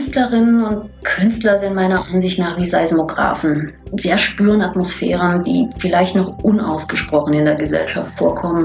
Künstlerinnen 0.00 0.64
und 0.64 1.04
Künstler 1.04 1.58
sind 1.58 1.74
meiner 1.74 2.06
Ansicht 2.06 2.38
nach 2.38 2.56
wie 2.56 2.64
Seismographen. 2.64 3.74
Sie 3.98 4.08
erspüren 4.08 4.62
Atmosphären, 4.62 5.44
die 5.44 5.68
vielleicht 5.76 6.16
noch 6.16 6.38
unausgesprochen 6.38 7.34
in 7.34 7.44
der 7.44 7.56
Gesellschaft 7.56 8.14
vorkommen. 8.14 8.64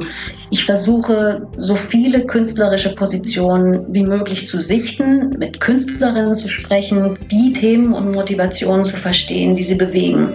Ich 0.50 0.64
versuche, 0.64 1.46
so 1.58 1.76
viele 1.76 2.26
künstlerische 2.26 2.96
Positionen 2.96 3.94
wie 3.94 4.06
möglich 4.06 4.48
zu 4.48 4.62
sichten, 4.62 5.36
mit 5.38 5.60
Künstlerinnen 5.60 6.36
zu 6.36 6.48
sprechen, 6.48 7.20
die 7.30 7.52
Themen 7.52 7.92
und 7.92 8.14
Motivationen 8.14 8.86
zu 8.86 8.96
verstehen, 8.96 9.58
die 9.58 9.64
sie 9.64 9.76
bewegen. 9.76 10.30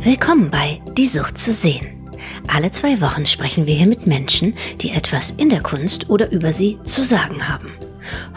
Willkommen 0.00 0.48
bei 0.48 0.80
Die 0.96 1.08
Sucht 1.08 1.38
zu 1.38 1.52
sehen. 1.52 2.03
Alle 2.46 2.70
zwei 2.70 3.00
Wochen 3.00 3.26
sprechen 3.26 3.66
wir 3.66 3.74
hier 3.74 3.86
mit 3.86 4.06
Menschen, 4.06 4.54
die 4.80 4.90
etwas 4.90 5.32
in 5.36 5.48
der 5.48 5.62
Kunst 5.62 6.10
oder 6.10 6.30
über 6.30 6.52
sie 6.52 6.78
zu 6.84 7.02
sagen 7.02 7.48
haben. 7.48 7.72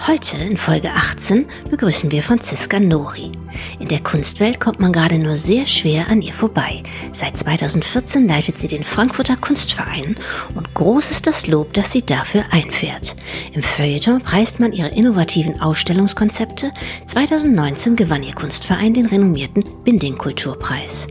Heute 0.08 0.38
in 0.38 0.58
Folge 0.58 0.91
18 0.91 1.45
begrüßen 1.70 2.12
wir 2.12 2.23
Franziska 2.23 2.80
Nori. 2.80 3.31
In 3.80 3.88
der 3.88 4.02
Kunstwelt 4.02 4.59
kommt 4.59 4.80
man 4.80 4.94
gerade 4.94 5.17
nur 5.17 5.36
sehr 5.36 5.66
schwer 5.66 6.08
an 6.08 6.22
ihr 6.22 6.34
vorbei. 6.34 6.84
Seit 7.12 7.38
2014 7.38 8.28
leitet 8.28 8.58
sie 8.58 8.67
den 8.67 8.84
Frankfurter 8.84 9.36
Kunstverein 9.36 10.16
und 10.55 10.73
groß 10.73 11.12
ist 11.12 11.28
das 11.28 11.48
Lob, 11.48 11.73
das 11.73 11.92
sie 11.92 12.05
dafür 12.05 12.45
einfährt. 12.52 13.16
Im 13.53 13.62
Feuilleton 13.62 14.22
preist 14.22 14.59
man 14.59 14.72
ihre 14.72 14.89
innovativen 14.89 15.59
Ausstellungskonzepte. 15.59 16.72
2019 17.05 17.95
gewann 17.95 18.23
ihr 18.23 18.36
Kunstverein 18.36 18.94
den 18.94 19.08
renommierten 19.08 19.64
Binding-Kulturpreis. 19.84 21.08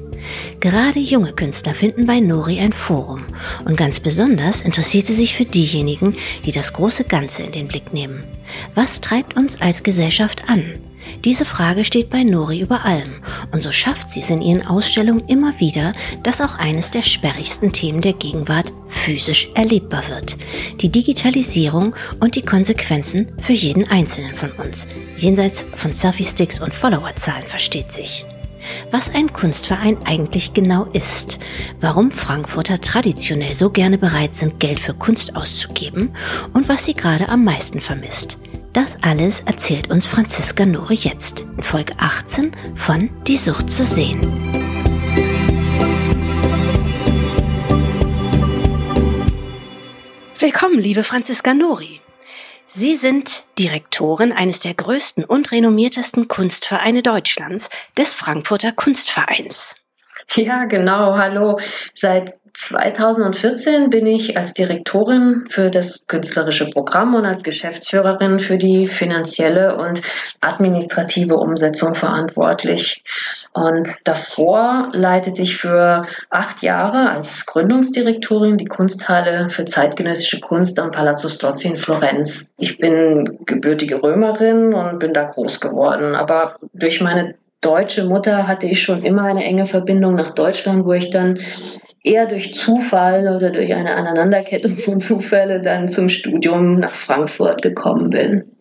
Gerade 0.61 0.98
junge 0.98 1.33
Künstler 1.33 1.75
finden 1.75 2.07
bei 2.07 2.21
Nori 2.21 2.59
ein 2.61 2.73
Forum 2.73 3.25
und 3.65 3.77
ganz 3.77 4.01
besonders 4.01 4.62
interessiert 4.62 5.07
sie 5.07 5.15
sich 5.15 5.34
für 5.34 5.45
diejenigen, 5.45 6.15
die 6.45 6.53
das 6.53 6.73
große 6.73 7.05
Ganze 7.05 7.42
in 7.42 7.53
den 7.53 7.69
Blick 7.69 7.92
nehmen. 7.92 8.25
Was 8.75 9.00
treibt 9.00 9.37
uns 9.37 9.61
als 9.61 9.83
Gesellschaft 9.83 10.48
an? 10.48 10.75
Diese 11.25 11.45
Frage 11.45 11.84
steht 11.84 12.11
bei 12.11 12.23
Nori 12.23 12.61
über 12.61 12.84
allem 12.84 13.23
und 13.53 13.62
so 13.62 13.73
schafft 13.73 14.11
sie 14.11 14.20
es 14.20 14.31
in 14.31 14.42
ihren 14.42 14.67
Ausstellungen 14.67 15.27
immer 15.28 15.59
wieder, 15.61 15.92
dass 16.23 16.41
auch 16.41 16.56
eines 16.56 16.91
der 16.91 17.03
sperrigsten 17.03 17.72
Themen 17.72 18.00
der 18.00 18.12
Gegenwart 18.12 18.72
physisch 18.89 19.48
erlebbar 19.55 20.09
wird. 20.09 20.37
Die 20.81 20.91
Digitalisierung 20.91 21.95
und 22.20 22.37
die 22.37 22.45
Konsequenzen 22.45 23.33
für 23.41 23.53
jeden 23.53 23.89
Einzelnen 23.89 24.34
von 24.34 24.50
uns. 24.53 24.89
Jenseits 25.17 25.65
von 25.75 25.93
Selfie-Sticks 25.93 26.61
und 26.61 26.75
Followerzahlen 26.75 27.47
versteht 27.47 27.93
sich 27.93 28.27
was 28.91 29.14
ein 29.14 29.33
Kunstverein 29.33 29.97
eigentlich 30.05 30.53
genau 30.53 30.84
ist, 30.84 31.39
warum 31.81 32.11
Frankfurter 32.11 32.81
traditionell 32.81 33.55
so 33.55 33.70
gerne 33.70 33.98
bereit 33.98 34.34
sind, 34.34 34.61
Geld 34.61 34.81
für 34.81 34.95
Kunst 34.95 35.36
auszugeben 35.36 36.14
und 36.53 36.69
was 36.69 36.84
sie 36.84 36.94
gerade 36.94 37.28
am 37.28 37.44
meisten 37.44 37.81
vermisst. 37.81 38.39
Das 38.72 38.98
alles 39.03 39.41
erzählt 39.41 39.91
uns 39.91 40.06
Franziska 40.06 40.67
Nore 40.67 40.94
jetzt 40.94 41.47
in 41.56 41.62
Folge 41.62 41.94
18 41.98 42.53
von 42.75 43.11
Die 43.27 43.39
Sucht 43.39 43.70
zu 43.70 43.84
sehen. 43.84 44.20
Willkommen, 50.39 50.78
liebe 50.78 51.03
Franziska 51.03 51.55
Nori. 51.55 52.00
Sie 52.69 52.97
sind 52.97 53.45
Direktorin 53.59 54.33
eines 54.33 54.61
der 54.61 54.75
größten 54.75 55.25
und 55.25 55.53
renommiertesten 55.53 56.28
Kunstvereine 56.28 57.03
Deutschlands, 57.03 57.70
des 57.97 58.12
Frankfurter 58.12 58.72
Kunstvereins. 58.72 59.77
Ja, 60.34 60.64
genau. 60.64 61.17
Hallo. 61.17 61.59
Seit 61.94 62.34
2014 62.57 63.91
bin 63.91 64.07
ich 64.07 64.39
als 64.39 64.55
Direktorin 64.55 65.45
für 65.51 65.71
das 65.71 66.07
künstlerische 66.07 66.71
Programm 66.71 67.15
und 67.15 67.27
als 67.27 67.43
Geschäftsführerin 67.43 68.39
für 68.39 68.57
die 68.57 68.87
finanzielle 68.87 69.77
und 69.77 70.01
administrative 70.41 71.37
Umsetzung 71.37 71.95
verantwortlich. 71.95 73.05
Und 73.53 73.89
davor 74.05 74.89
leitete 74.93 75.43
ich 75.43 75.59
für 75.59 76.06
acht 76.31 76.62
Jahre 76.62 77.11
als 77.11 77.45
Gründungsdirektorin 77.45 78.56
die 78.56 78.65
Kunsthalle 78.65 79.50
für 79.50 79.66
zeitgenössische 79.66 80.41
Kunst 80.41 80.78
am 80.78 80.93
Palazzo 80.93 81.28
Strozzi 81.28 81.69
in 81.69 81.77
Florenz. 81.77 82.50
Ich 82.56 82.78
bin 82.78 83.39
gebürtige 83.45 84.03
Römerin 84.03 84.72
und 84.72 84.99
bin 84.99 85.12
da 85.12 85.25
groß 85.25 85.61
geworden, 85.61 86.15
aber 86.15 86.56
durch 86.72 87.03
meine 87.03 87.34
deutsche 87.61 88.05
Mutter 88.05 88.47
hatte 88.47 88.66
ich 88.66 88.83
schon 88.83 89.03
immer 89.03 89.25
eine 89.25 89.45
enge 89.45 89.66
Verbindung 89.66 90.15
nach 90.15 90.31
Deutschland, 90.31 90.87
wo 90.87 90.93
ich 90.93 91.11
dann 91.11 91.41
eher 92.06 92.27
durch 92.27 92.55
Zufall 92.55 93.28
oder 93.34 93.50
durch 93.50 93.75
eine 93.75 93.94
Aneinanderkettung 93.94 94.77
von 94.77 95.00
Zufälle 95.00 95.61
dann 95.61 95.89
zum 95.89 96.09
Studium 96.09 96.78
nach 96.78 96.94
Frankfurt 96.94 97.62
gekommen 97.62 98.11
bin. 98.11 98.56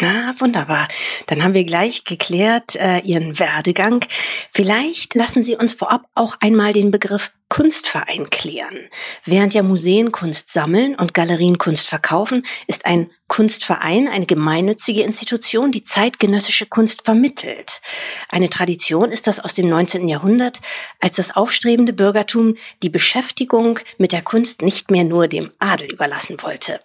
Ja, 0.00 0.34
wunderbar. 0.38 0.86
Dann 1.26 1.42
haben 1.42 1.54
wir 1.54 1.64
gleich 1.64 2.04
geklärt 2.04 2.76
äh, 2.76 2.98
Ihren 2.98 3.38
Werdegang. 3.38 4.04
Vielleicht 4.52 5.14
lassen 5.14 5.42
Sie 5.42 5.56
uns 5.56 5.72
vorab 5.72 6.02
auch 6.14 6.36
einmal 6.40 6.72
den 6.72 6.90
Begriff 6.90 7.32
Kunstverein 7.48 8.28
klären. 8.30 8.88
Während 9.24 9.54
ja 9.54 9.62
Museen 9.62 10.12
Kunst 10.12 10.50
sammeln 10.50 10.94
und 10.94 11.14
Galerien 11.14 11.58
Kunst 11.58 11.88
verkaufen, 11.88 12.44
ist 12.66 12.84
ein 12.84 13.10
Kunstverein 13.26 14.08
eine 14.08 14.26
gemeinnützige 14.26 15.02
Institution, 15.02 15.72
die 15.72 15.84
zeitgenössische 15.84 16.66
Kunst 16.66 17.04
vermittelt. 17.04 17.80
Eine 18.28 18.48
Tradition 18.48 19.10
ist 19.10 19.26
das 19.26 19.40
aus 19.40 19.54
dem 19.54 19.68
19. 19.68 20.08
Jahrhundert, 20.08 20.60
als 21.00 21.16
das 21.16 21.36
aufstrebende 21.36 21.92
Bürgertum 21.92 22.56
die 22.82 22.90
Beschäftigung 22.90 23.78
mit 23.98 24.12
der 24.12 24.22
Kunst 24.22 24.62
nicht 24.62 24.90
mehr 24.90 25.04
nur 25.04 25.28
dem 25.28 25.50
Adel 25.58 25.92
überlassen 25.92 26.36
wollte. 26.42 26.80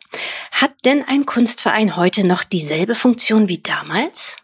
Hat 0.52 0.74
denn 0.86 1.04
ein 1.08 1.26
Kunstverein 1.26 1.96
heute 1.96 2.26
noch 2.26 2.44
dieselbe 2.44 2.96
Funktion 2.96 3.48
wie 3.48 3.60
damals? 3.60 4.38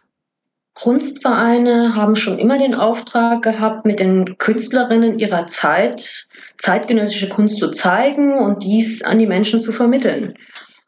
Kunstvereine 0.74 1.94
haben 1.94 2.16
schon 2.16 2.38
immer 2.38 2.58
den 2.58 2.74
Auftrag 2.74 3.42
gehabt, 3.42 3.84
mit 3.84 4.00
den 4.00 4.38
Künstlerinnen 4.38 5.18
ihrer 5.18 5.46
Zeit 5.46 6.26
zeitgenössische 6.56 7.28
Kunst 7.28 7.58
zu 7.58 7.70
zeigen 7.70 8.38
und 8.38 8.62
dies 8.62 9.02
an 9.02 9.18
die 9.18 9.26
Menschen 9.26 9.60
zu 9.60 9.72
vermitteln. 9.72 10.34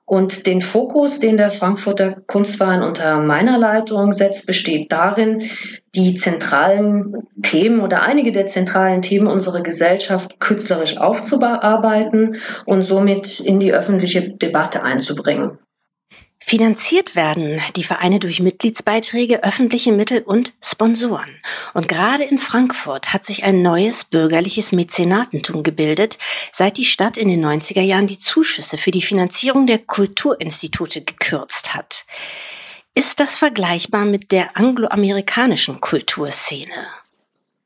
Und 0.04 0.47
den 0.47 0.60
Fokus, 0.60 1.21
den 1.21 1.37
der 1.37 1.50
Frankfurter 1.50 2.16
Kunstverein 2.26 2.82
unter 2.82 3.21
meiner 3.21 3.56
Leitung 3.56 4.12
setzt, 4.12 4.47
besteht 4.47 4.92
darin, 4.92 5.48
die 5.94 6.15
zentralen 6.15 7.28
Themen 7.41 7.81
oder 7.81 8.03
einige 8.03 8.32
der 8.32 8.47
zentralen 8.47 9.00
Themen 9.03 9.26
unserer 9.26 9.62
Gesellschaft 9.62 10.38
künstlerisch 10.38 10.98
aufzubearbeiten 10.98 12.37
und 12.66 12.82
somit 12.82 13.41
in 13.41 13.59
die 13.59 13.72
öffentliche 13.72 14.28
Debatte 14.28 14.82
einzubringen. 14.82 15.59
Finanziert 16.44 17.16
werden 17.16 17.60
die 17.76 17.84
Vereine 17.84 18.19
durch 18.19 18.41
Mitgliedsbeiträge, 18.41 19.44
öffentliche 19.44 19.92
Mittel 19.92 20.22
und 20.22 20.53
Sponsoren. 20.62 21.30
Und 21.72 21.88
gerade 21.88 22.25
in 22.25 22.38
Frankfurt 22.38 23.12
hat 23.12 23.25
sich 23.25 23.44
ein 23.44 23.62
neues 23.62 24.04
bürgerliches 24.04 24.72
Mäzenatentum 24.72 25.62
gebildet, 25.62 26.19
seit 26.50 26.76
die 26.76 26.84
Stadt 26.84 27.16
in 27.16 27.28
den 27.28 27.44
90er 27.44 27.80
Jahren 27.80 28.06
die 28.06 28.19
Zuschüsse 28.19 28.76
für 28.76 28.91
die 28.91 29.03
Finanzierung 29.03 29.66
der 29.66 29.78
Kulturinstitute 29.78 31.03
gekürzt 31.03 31.75
hat. 31.75 32.04
Ist 32.94 33.20
das 33.20 33.38
vergleichbar 33.38 34.04
mit 34.04 34.32
der 34.32 34.56
angloamerikanischen 34.56 35.80
Kulturszene? 35.80 37.01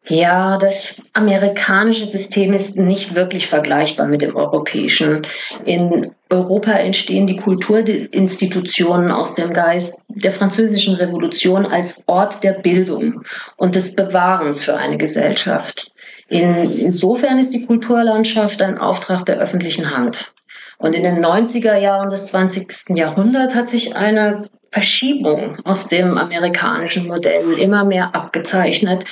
Ja, 0.08 0.56
das 0.56 1.04
amerikanische 1.14 2.06
System 2.06 2.52
ist 2.52 2.76
nicht 2.76 3.16
wirklich 3.16 3.48
vergleichbar 3.48 4.06
mit 4.06 4.22
dem 4.22 4.36
europäischen. 4.36 5.26
In 5.64 6.12
Europa 6.30 6.70
entstehen 6.72 7.26
die 7.26 7.36
Kulturinstitutionen 7.36 9.10
aus 9.10 9.34
dem 9.34 9.52
Geist 9.52 10.04
der 10.08 10.30
französischen 10.30 10.94
Revolution 10.94 11.66
als 11.66 12.04
Ort 12.06 12.44
der 12.44 12.52
Bildung 12.52 13.22
und 13.56 13.74
des 13.74 13.96
Bewahrens 13.96 14.62
für 14.62 14.76
eine 14.76 14.96
Gesellschaft. 14.96 15.92
In, 16.28 16.70
insofern 16.70 17.38
ist 17.40 17.52
die 17.52 17.66
Kulturlandschaft 17.66 18.62
ein 18.62 18.78
Auftrag 18.78 19.26
der 19.26 19.38
öffentlichen 19.38 19.90
Hand. 19.90 20.32
Und 20.78 20.92
in 20.92 21.02
den 21.02 21.24
90er 21.24 21.78
Jahren 21.78 22.10
des 22.10 22.26
20. 22.26 22.90
Jahrhunderts 22.96 23.54
hat 23.54 23.68
sich 23.68 23.96
eine 23.96 24.48
Verschiebung 24.70 25.58
aus 25.64 25.88
dem 25.88 26.18
amerikanischen 26.18 27.06
Modell 27.06 27.58
immer 27.58 27.84
mehr 27.84 28.14
abgezeichnet, 28.14 29.04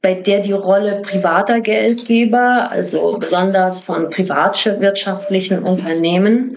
bei 0.00 0.14
der 0.14 0.40
die 0.40 0.52
Rolle 0.52 1.02
privater 1.02 1.60
Geldgeber, 1.60 2.70
also 2.70 3.18
besonders 3.18 3.82
von 3.82 4.10
privatwirtschaftlichen 4.10 5.62
Unternehmen, 5.62 6.56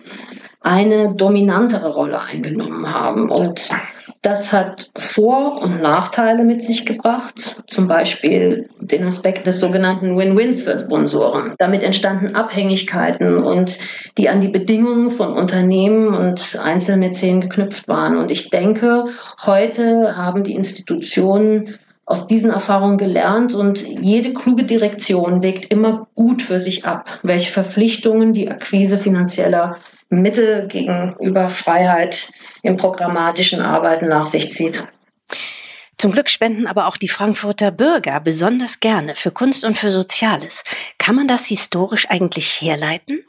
eine 0.61 1.15
dominantere 1.15 1.89
Rolle 1.89 2.21
eingenommen 2.21 2.93
haben. 2.93 3.31
Und 3.31 3.67
das 4.21 4.53
hat 4.53 4.91
Vor- 4.95 5.59
und 5.59 5.81
Nachteile 5.81 6.43
mit 6.43 6.63
sich 6.63 6.85
gebracht, 6.85 7.63
zum 7.65 7.87
Beispiel 7.87 8.69
den 8.79 9.03
Aspekt 9.03 9.47
des 9.47 9.59
sogenannten 9.59 10.15
Win-Wins 10.15 10.61
für 10.61 10.77
Sponsoren. 10.77 11.55
Damit 11.57 11.81
entstanden 11.81 12.35
Abhängigkeiten 12.35 13.43
und 13.43 13.79
die 14.19 14.29
an 14.29 14.41
die 14.41 14.49
Bedingungen 14.49 15.09
von 15.09 15.33
Unternehmen 15.33 16.13
und 16.13 16.59
Einzelmäzen 16.61 17.41
geknüpft 17.41 17.87
waren. 17.87 18.17
Und 18.17 18.29
ich 18.29 18.51
denke, 18.51 19.05
heute 19.43 20.15
haben 20.15 20.43
die 20.43 20.53
Institutionen 20.53 21.79
aus 22.11 22.27
diesen 22.27 22.51
Erfahrungen 22.51 22.97
gelernt 22.97 23.53
und 23.53 23.81
jede 23.87 24.33
kluge 24.33 24.65
Direktion 24.65 25.41
wägt 25.41 25.71
immer 25.71 26.07
gut 26.13 26.41
für 26.41 26.59
sich 26.59 26.85
ab, 26.85 27.05
welche 27.23 27.51
Verpflichtungen 27.51 28.33
die 28.33 28.49
Akquise 28.49 28.97
finanzieller 28.97 29.77
Mittel 30.09 30.67
gegenüber 30.67 31.49
Freiheit 31.49 32.31
im 32.63 32.75
programmatischen 32.75 33.61
Arbeiten 33.61 34.07
nach 34.07 34.25
sich 34.25 34.51
zieht. 34.51 34.83
Zum 35.97 36.11
Glück 36.11 36.29
spenden 36.29 36.67
aber 36.67 36.87
auch 36.87 36.97
die 36.97 37.07
Frankfurter 37.07 37.71
Bürger 37.71 38.19
besonders 38.19 38.81
gerne 38.81 39.15
für 39.15 39.31
Kunst 39.31 39.63
und 39.63 39.77
für 39.77 39.91
Soziales. 39.91 40.63
Kann 40.97 41.15
man 41.15 41.27
das 41.27 41.45
historisch 41.45 42.09
eigentlich 42.09 42.61
herleiten? 42.61 43.23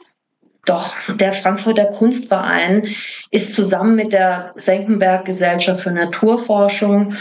Doch, 0.65 0.93
der 1.07 1.31
Frankfurter 1.31 1.85
Kunstverein 1.85 2.87
ist 3.31 3.53
zusammen 3.53 3.95
mit 3.95 4.11
der 4.11 4.53
Senckenberg 4.55 5.23
Gesellschaft 5.23 5.81
für 5.81 5.91
Naturforschung 5.91 7.15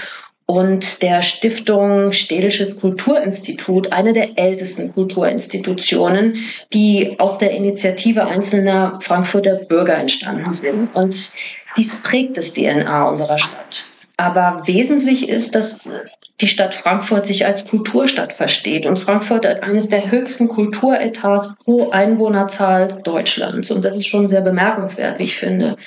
und 0.52 1.00
der 1.00 1.22
Stiftung 1.22 2.12
Städtisches 2.12 2.78
Kulturinstitut, 2.78 3.90
eine 3.90 4.12
der 4.12 4.36
ältesten 4.36 4.92
Kulturinstitutionen, 4.92 6.36
die 6.74 7.18
aus 7.18 7.38
der 7.38 7.52
Initiative 7.52 8.26
einzelner 8.26 8.98
Frankfurter 9.00 9.54
Bürger 9.54 9.96
entstanden 9.96 10.52
sind. 10.54 10.94
Und 10.94 11.30
dies 11.78 12.02
prägt 12.02 12.36
das 12.36 12.52
DNA 12.52 13.08
unserer 13.08 13.38
Stadt. 13.38 13.86
Aber 14.18 14.60
wesentlich 14.66 15.26
ist, 15.26 15.54
dass 15.54 15.94
die 16.42 16.48
Stadt 16.48 16.74
Frankfurt 16.74 17.26
sich 17.26 17.46
als 17.46 17.64
Kulturstadt 17.64 18.34
versteht. 18.34 18.84
Und 18.84 18.98
Frankfurt 18.98 19.46
hat 19.46 19.62
eines 19.62 19.88
der 19.88 20.10
höchsten 20.10 20.48
Kulturetats 20.48 21.54
pro 21.64 21.88
Einwohnerzahl 21.88 23.00
Deutschlands. 23.04 23.70
Und 23.70 23.86
das 23.86 23.96
ist 23.96 24.06
schon 24.06 24.28
sehr 24.28 24.42
bemerkenswert, 24.42 25.18
wie 25.18 25.24
ich 25.24 25.36
finde. 25.36 25.78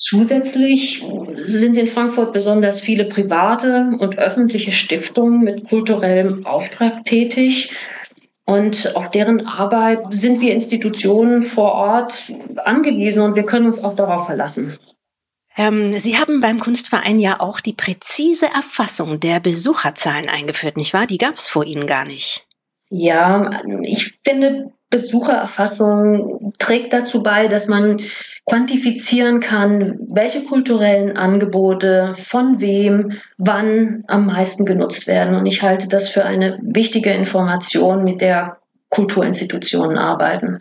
Zusätzlich 0.00 1.04
sind 1.42 1.76
in 1.76 1.88
Frankfurt 1.88 2.32
besonders 2.32 2.80
viele 2.80 3.04
private 3.04 3.90
und 3.98 4.16
öffentliche 4.16 4.70
Stiftungen 4.70 5.40
mit 5.40 5.68
kulturellem 5.68 6.46
Auftrag 6.46 7.04
tätig. 7.04 7.72
Und 8.44 8.94
auf 8.94 9.10
deren 9.10 9.46
Arbeit 9.46 10.04
sind 10.10 10.40
wir 10.40 10.52
Institutionen 10.52 11.42
vor 11.42 11.72
Ort 11.72 12.32
angewiesen 12.64 13.22
und 13.24 13.34
wir 13.34 13.42
können 13.42 13.66
uns 13.66 13.82
auch 13.82 13.94
darauf 13.94 14.26
verlassen. 14.26 14.78
Ähm, 15.56 15.90
Sie 15.98 16.16
haben 16.16 16.40
beim 16.40 16.60
Kunstverein 16.60 17.18
ja 17.18 17.40
auch 17.40 17.58
die 17.58 17.72
präzise 17.72 18.46
Erfassung 18.46 19.18
der 19.18 19.40
Besucherzahlen 19.40 20.28
eingeführt, 20.28 20.76
nicht 20.76 20.94
wahr? 20.94 21.08
Die 21.08 21.18
gab 21.18 21.34
es 21.34 21.48
vor 21.48 21.64
Ihnen 21.64 21.88
gar 21.88 22.04
nicht. 22.04 22.46
Ja, 22.88 23.62
ich 23.82 24.20
finde, 24.24 24.72
Besuchererfassung 24.90 26.54
trägt 26.58 26.92
dazu 26.92 27.22
bei, 27.22 27.48
dass 27.48 27.68
man 27.68 28.00
quantifizieren 28.48 29.40
kann, 29.40 29.98
welche 30.08 30.44
kulturellen 30.44 31.16
Angebote 31.16 32.14
von 32.16 32.60
wem 32.60 33.20
wann 33.36 34.04
am 34.08 34.26
meisten 34.26 34.64
genutzt 34.64 35.06
werden. 35.06 35.36
Und 35.36 35.46
ich 35.46 35.62
halte 35.62 35.86
das 35.88 36.08
für 36.08 36.24
eine 36.24 36.58
wichtige 36.62 37.12
Information, 37.12 38.04
mit 38.04 38.20
der 38.20 38.58
Kulturinstitutionen 38.88 39.98
arbeiten. 39.98 40.60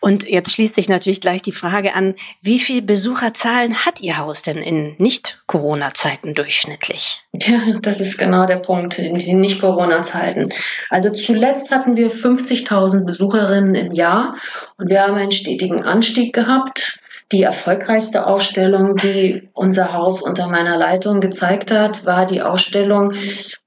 Und 0.00 0.26
jetzt 0.26 0.52
schließt 0.52 0.76
sich 0.76 0.88
natürlich 0.88 1.20
gleich 1.20 1.42
die 1.42 1.52
Frage 1.52 1.94
an, 1.94 2.14
wie 2.40 2.58
viel 2.58 2.80
Besucherzahlen 2.80 3.84
hat 3.84 4.00
Ihr 4.00 4.16
Haus 4.16 4.42
denn 4.42 4.58
in 4.58 4.94
Nicht-Corona-Zeiten 4.96 6.34
durchschnittlich? 6.34 7.24
Ja, 7.34 7.60
das 7.82 8.00
ist 8.00 8.16
genau 8.16 8.46
der 8.46 8.56
Punkt, 8.56 8.98
in 8.98 9.18
den 9.18 9.40
Nicht-Corona-Zeiten. 9.40 10.52
Also 10.88 11.10
zuletzt 11.10 11.70
hatten 11.70 11.96
wir 11.96 12.10
50.000 12.10 13.04
Besucherinnen 13.04 13.74
im 13.74 13.92
Jahr 13.92 14.36
und 14.78 14.88
wir 14.88 15.02
haben 15.02 15.16
einen 15.16 15.32
stetigen 15.32 15.84
Anstieg 15.84 16.34
gehabt. 16.34 16.99
Die 17.32 17.42
erfolgreichste 17.42 18.26
Ausstellung, 18.26 18.96
die 18.96 19.48
unser 19.52 19.92
Haus 19.92 20.22
unter 20.22 20.48
meiner 20.48 20.76
Leitung 20.76 21.20
gezeigt 21.20 21.70
hat, 21.70 22.04
war 22.04 22.26
die 22.26 22.42
Ausstellung 22.42 23.12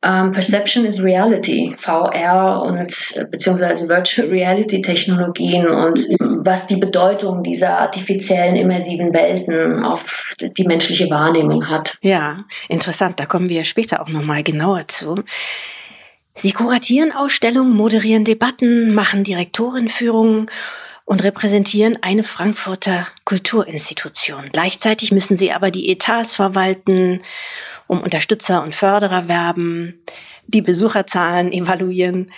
ähm, 0.04 0.33
Perception 0.33 0.83
is 0.86 1.01
Reality, 1.01 1.74
VR 1.77 2.62
und 2.62 3.15
äh, 3.15 3.25
beziehungsweise 3.25 3.88
Virtual 3.88 4.27
Reality 4.27 4.81
Technologien 4.81 5.68
und 5.68 6.00
was 6.19 6.68
die 6.68 6.75
Bedeutung 6.75 7.42
dieser 7.44 7.80
artifiziellen 7.80 8.57
immersiven 8.57 9.13
Welten 9.13 9.86
auf 9.86 10.36
die 10.42 10.65
menschliche 10.65 11.10
Wahrnehmung 11.10 11.69
hat. 11.69 11.98
Ja, 12.01 12.36
interessant. 12.68 13.19
Da 13.21 13.25
kommen 13.25 13.48
wir 13.48 13.63
später 13.63 14.01
auch 14.01 14.10
noch 14.10 14.24
mal 14.24 14.44
genauer 14.44 14.89
zu. 14.89 15.15
Sie 16.36 16.51
kuratieren 16.51 17.12
Ausstellungen, 17.12 17.74
moderieren 17.75 18.25
Debatten, 18.25 18.94
machen 18.94 19.24
Direktorenführungen 19.24 20.48
und 21.05 21.23
repräsentieren 21.23 21.97
eine 22.01 22.23
Frankfurter 22.23 23.07
Kulturinstitution. 23.25 24.50
Gleichzeitig 24.51 25.11
müssen 25.11 25.38
sie 25.38 25.51
aber 25.51 25.71
die 25.71 25.89
Etats 25.91 26.33
verwalten, 26.33 27.21
um 27.88 28.01
Unterstützer 28.01 28.63
und 28.63 28.73
Förderer 28.73 29.27
werben, 29.27 30.01
die 30.47 30.61
Besucherzahlen 30.61 31.51
evaluieren. 31.51 32.31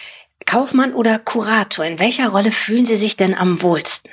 Kaufmann 0.45 0.93
oder 0.93 1.19
Kurator, 1.19 1.85
in 1.85 1.99
welcher 1.99 2.29
Rolle 2.29 2.51
fühlen 2.51 2.85
Sie 2.85 2.95
sich 2.95 3.17
denn 3.17 3.33
am 3.33 3.61
wohlsten? 3.61 4.11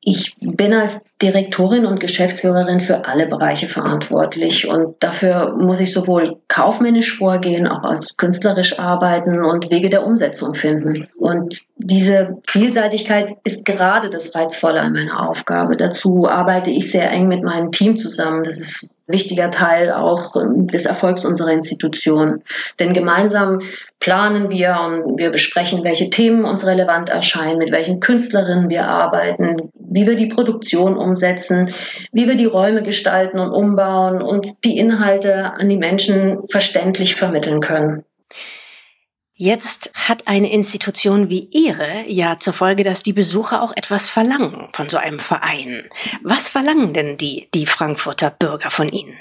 Ich 0.00 0.34
bin 0.40 0.72
als 0.72 1.00
Direktorin 1.22 1.86
und 1.86 1.98
Geschäftsführerin 1.98 2.80
für 2.80 3.06
alle 3.06 3.26
Bereiche 3.26 3.68
verantwortlich 3.68 4.68
und 4.68 4.96
dafür 5.02 5.56
muss 5.56 5.80
ich 5.80 5.92
sowohl 5.92 6.36
kaufmännisch 6.48 7.16
vorgehen, 7.16 7.66
auch 7.66 7.84
als 7.84 8.18
künstlerisch 8.18 8.78
arbeiten 8.78 9.42
und 9.42 9.70
Wege 9.70 9.88
der 9.88 10.06
Umsetzung 10.06 10.54
finden. 10.54 11.08
Und 11.16 11.62
diese 11.78 12.36
Vielseitigkeit 12.46 13.36
ist 13.44 13.64
gerade 13.64 14.10
das 14.10 14.34
Reizvolle 14.34 14.80
an 14.80 14.92
meiner 14.92 15.28
Aufgabe. 15.28 15.78
Dazu 15.78 16.28
arbeite 16.28 16.70
ich 16.70 16.90
sehr 16.90 17.10
eng 17.10 17.28
mit 17.28 17.42
meinem 17.42 17.72
Team 17.72 17.96
zusammen. 17.96 18.44
Das 18.44 18.58
ist 18.58 18.92
wichtiger 19.06 19.50
Teil 19.50 19.92
auch 19.92 20.34
des 20.34 20.84
Erfolgs 20.84 21.24
unserer 21.24 21.52
Institution. 21.52 22.42
Denn 22.78 22.92
gemeinsam 22.92 23.60
planen 24.00 24.50
wir 24.50 24.76
und 24.84 25.18
wir 25.18 25.30
besprechen, 25.30 25.84
welche 25.84 26.10
Themen 26.10 26.44
uns 26.44 26.66
relevant 26.66 27.08
erscheinen, 27.08 27.58
mit 27.58 27.72
welchen 27.72 28.00
Künstlerinnen 28.00 28.68
wir 28.68 28.88
arbeiten, 28.88 29.70
wie 29.74 30.06
wir 30.06 30.16
die 30.16 30.26
Produktion 30.26 30.96
umsetzen, 31.06 31.72
wie 32.12 32.26
wir 32.26 32.34
die 32.34 32.44
Räume 32.44 32.82
gestalten 32.82 33.38
und 33.38 33.50
umbauen 33.50 34.20
und 34.20 34.64
die 34.64 34.76
Inhalte 34.76 35.54
an 35.54 35.68
die 35.68 35.78
Menschen 35.78 36.46
verständlich 36.48 37.14
vermitteln 37.14 37.60
können. 37.60 38.04
Jetzt 39.38 39.90
hat 39.94 40.28
eine 40.28 40.50
Institution 40.50 41.28
wie 41.28 41.48
Ihre 41.52 42.04
ja 42.06 42.38
zur 42.38 42.54
Folge, 42.54 42.84
dass 42.84 43.02
die 43.02 43.12
Besucher 43.12 43.62
auch 43.62 43.72
etwas 43.76 44.08
verlangen 44.08 44.68
von 44.72 44.88
so 44.88 44.96
einem 44.96 45.18
Verein. 45.18 45.84
Was 46.22 46.48
verlangen 46.48 46.94
denn 46.94 47.18
die, 47.18 47.48
die 47.52 47.66
Frankfurter 47.66 48.30
Bürger 48.30 48.70
von 48.70 48.88
Ihnen? 48.88 49.14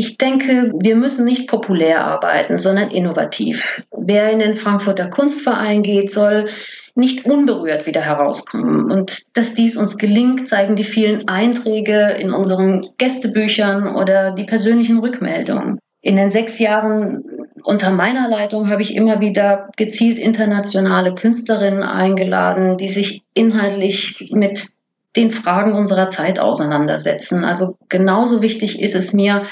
Ich 0.00 0.16
denke, 0.16 0.72
wir 0.78 0.94
müssen 0.94 1.24
nicht 1.24 1.48
populär 1.48 2.06
arbeiten, 2.06 2.60
sondern 2.60 2.92
innovativ. 2.92 3.84
Wer 3.90 4.30
in 4.30 4.38
den 4.38 4.54
Frankfurter 4.54 5.10
Kunstverein 5.10 5.82
geht, 5.82 6.08
soll 6.08 6.46
nicht 6.94 7.24
unberührt 7.24 7.84
wieder 7.84 8.02
herauskommen. 8.02 8.92
Und 8.92 9.24
dass 9.36 9.54
dies 9.54 9.76
uns 9.76 9.98
gelingt, 9.98 10.46
zeigen 10.46 10.76
die 10.76 10.84
vielen 10.84 11.26
Einträge 11.26 12.16
in 12.20 12.30
unseren 12.30 12.90
Gästebüchern 12.98 13.96
oder 13.96 14.30
die 14.30 14.44
persönlichen 14.44 15.00
Rückmeldungen. 15.00 15.80
In 16.00 16.14
den 16.14 16.30
sechs 16.30 16.60
Jahren 16.60 17.24
unter 17.64 17.90
meiner 17.90 18.28
Leitung 18.28 18.70
habe 18.70 18.82
ich 18.82 18.94
immer 18.94 19.20
wieder 19.20 19.68
gezielt 19.76 20.20
internationale 20.20 21.16
Künstlerinnen 21.16 21.82
eingeladen, 21.82 22.76
die 22.76 22.88
sich 22.88 23.24
inhaltlich 23.34 24.30
mit 24.30 24.68
den 25.16 25.32
Fragen 25.32 25.72
unserer 25.72 26.08
Zeit 26.08 26.38
auseinandersetzen. 26.38 27.44
Also 27.44 27.76
genauso 27.88 28.42
wichtig 28.42 28.80
ist 28.80 28.94
es 28.94 29.12
mir, 29.12 29.46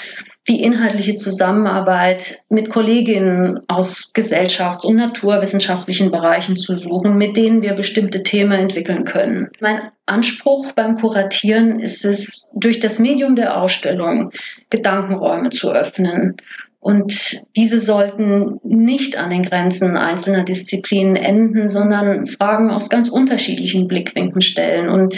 die 0.49 0.63
inhaltliche 0.63 1.17
Zusammenarbeit 1.17 2.43
mit 2.49 2.71
Kolleginnen 2.71 3.61
aus 3.67 4.13
gesellschafts- 4.15 4.87
und 4.87 4.97
naturwissenschaftlichen 4.97 6.11
Bereichen 6.11 6.57
zu 6.57 6.77
suchen, 6.77 7.19
mit 7.19 7.37
denen 7.37 7.63
wir 7.63 7.75
bestimmte 7.75 8.23
Themen 8.23 8.53
entwickeln 8.53 9.05
können. 9.05 9.51
Mein 9.61 9.91
Anspruch 10.07 10.73
beim 10.73 10.97
Kuratieren 10.97 11.81
ist 11.81 12.05
es, 12.05 12.49
durch 12.55 12.79
das 12.79 12.99
Medium 13.01 13.35
der 13.35 13.61
Ausstellung 13.61 14.31
Gedankenräume 14.71 15.51
zu 15.51 15.73
öffnen. 15.73 16.37
Und 16.79 17.43
diese 17.57 17.81
sollten 17.81 18.61
nicht 18.63 19.19
an 19.19 19.31
den 19.31 19.43
Grenzen 19.43 19.97
einzelner 19.97 20.45
Disziplinen 20.45 21.17
enden, 21.17 21.69
sondern 21.69 22.27
Fragen 22.27 22.71
aus 22.71 22.89
ganz 22.89 23.09
unterschiedlichen 23.09 23.89
Blickwinkeln 23.89 24.41
stellen 24.41 24.89
und 24.89 25.17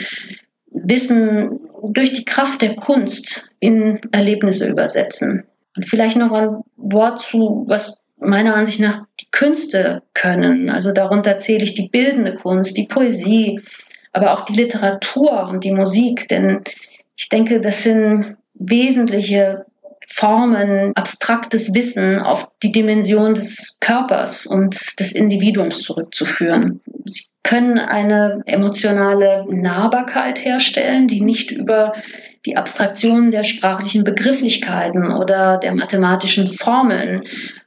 Wissen 0.70 1.67
durch 1.82 2.12
die 2.12 2.25
Kraft 2.25 2.62
der 2.62 2.76
Kunst 2.76 3.49
in 3.61 4.00
Erlebnisse 4.12 4.68
übersetzen. 4.68 5.44
Und 5.76 5.87
vielleicht 5.87 6.16
noch 6.16 6.32
ein 6.32 6.62
Wort 6.76 7.20
zu, 7.20 7.64
was 7.68 8.02
meiner 8.18 8.54
Ansicht 8.54 8.80
nach 8.80 9.04
die 9.20 9.28
Künste 9.30 10.02
können. 10.14 10.70
Also 10.70 10.92
darunter 10.92 11.38
zähle 11.38 11.64
ich 11.64 11.75
die 11.75 11.88
bildende 11.88 12.35
Kunst, 12.35 12.76
die 12.76 12.87
Poesie, 12.87 13.61
aber 14.12 14.32
auch 14.32 14.44
die 14.44 14.54
Literatur 14.54 15.49
und 15.49 15.64
die 15.64 15.73
Musik. 15.73 16.28
Denn 16.28 16.62
ich 17.16 17.28
denke, 17.28 17.61
das 17.61 17.82
sind 17.82 18.37
wesentliche 18.54 19.66
Formen, 20.08 20.92
abstraktes 20.94 21.74
Wissen 21.74 22.18
auf 22.18 22.50
die 22.62 22.72
Dimension 22.72 23.34
des 23.34 23.78
Körpers 23.80 24.46
und 24.46 24.98
des 24.98 25.12
Individuums 25.12 25.80
zurückzuführen. 25.82 26.80
Sie 27.04 27.24
können 27.42 27.78
eine 27.78 28.42
emotionale 28.46 29.46
Nahbarkeit 29.48 30.44
herstellen, 30.44 31.08
die 31.08 31.22
nicht 31.22 31.50
über 31.50 31.94
die 32.46 32.56
Abstraktion 32.56 33.30
der 33.30 33.44
sprachlichen 33.44 34.04
Begrifflichkeiten 34.04 35.12
oder 35.12 35.58
der 35.58 35.74
mathematischen 35.74 36.46
Formeln 36.46 37.24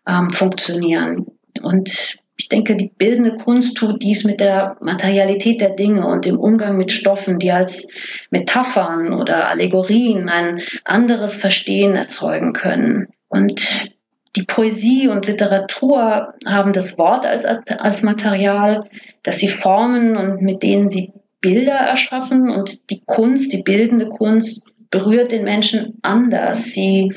ähm, 0.07 0.31
funktionieren. 0.31 1.25
Und 1.61 2.20
Ich 2.41 2.49
denke, 2.49 2.75
die 2.75 2.89
bildende 2.89 3.35
Kunst 3.35 3.77
tut 3.77 4.01
dies 4.01 4.23
mit 4.23 4.39
der 4.39 4.75
Materialität 4.81 5.61
der 5.61 5.75
Dinge 5.75 6.07
und 6.07 6.25
dem 6.25 6.39
Umgang 6.39 6.75
mit 6.75 6.91
Stoffen, 6.91 7.37
die 7.37 7.51
als 7.51 7.87
Metaphern 8.31 9.13
oder 9.13 9.47
Allegorien 9.47 10.27
ein 10.27 10.63
anderes 10.83 11.35
Verstehen 11.35 11.93
erzeugen 11.93 12.53
können. 12.53 13.09
Und 13.29 13.91
die 14.35 14.41
Poesie 14.41 15.07
und 15.07 15.27
Literatur 15.27 16.33
haben 16.43 16.73
das 16.73 16.97
Wort 16.97 17.27
als, 17.27 17.45
als 17.45 18.01
Material, 18.01 18.89
das 19.21 19.37
sie 19.37 19.49
formen 19.49 20.17
und 20.17 20.41
mit 20.41 20.63
denen 20.63 20.87
sie 20.87 21.13
Bilder 21.41 21.73
erschaffen. 21.73 22.49
Und 22.49 22.89
die 22.89 23.03
Kunst, 23.05 23.53
die 23.53 23.61
bildende 23.61 24.09
Kunst, 24.09 24.65
berührt 24.89 25.31
den 25.31 25.43
Menschen 25.43 25.99
anders. 26.01 26.73
Sie 26.73 27.13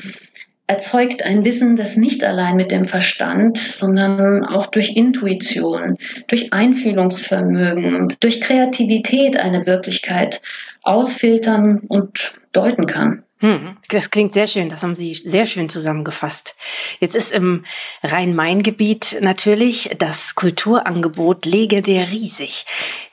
erzeugt 0.67 1.23
ein 1.23 1.45
Wissen, 1.45 1.75
das 1.75 1.95
nicht 1.95 2.23
allein 2.23 2.55
mit 2.55 2.71
dem 2.71 2.85
Verstand, 2.85 3.57
sondern 3.57 4.43
auch 4.45 4.67
durch 4.67 4.95
Intuition, 4.95 5.97
durch 6.27 6.53
Einfühlungsvermögen, 6.53 8.15
durch 8.19 8.41
Kreativität 8.41 9.37
eine 9.37 9.65
Wirklichkeit 9.65 10.41
ausfiltern 10.81 11.81
und 11.87 12.33
deuten 12.51 12.87
kann. 12.87 13.23
Hm, 13.39 13.77
das 13.89 14.11
klingt 14.11 14.33
sehr 14.33 14.47
schön, 14.47 14.69
das 14.69 14.81
haben 14.81 14.95
Sie 14.95 15.13
sehr 15.13 15.45
schön 15.45 15.67
zusammengefasst. 15.67 16.55
Jetzt 16.99 17.15
ist 17.15 17.33
im 17.33 17.65
Rhein-Main-Gebiet 18.01 19.17
natürlich 19.21 19.89
das 19.97 20.35
Kulturangebot 20.35 21.45
legendär 21.45 22.09
riesig. 22.09 22.65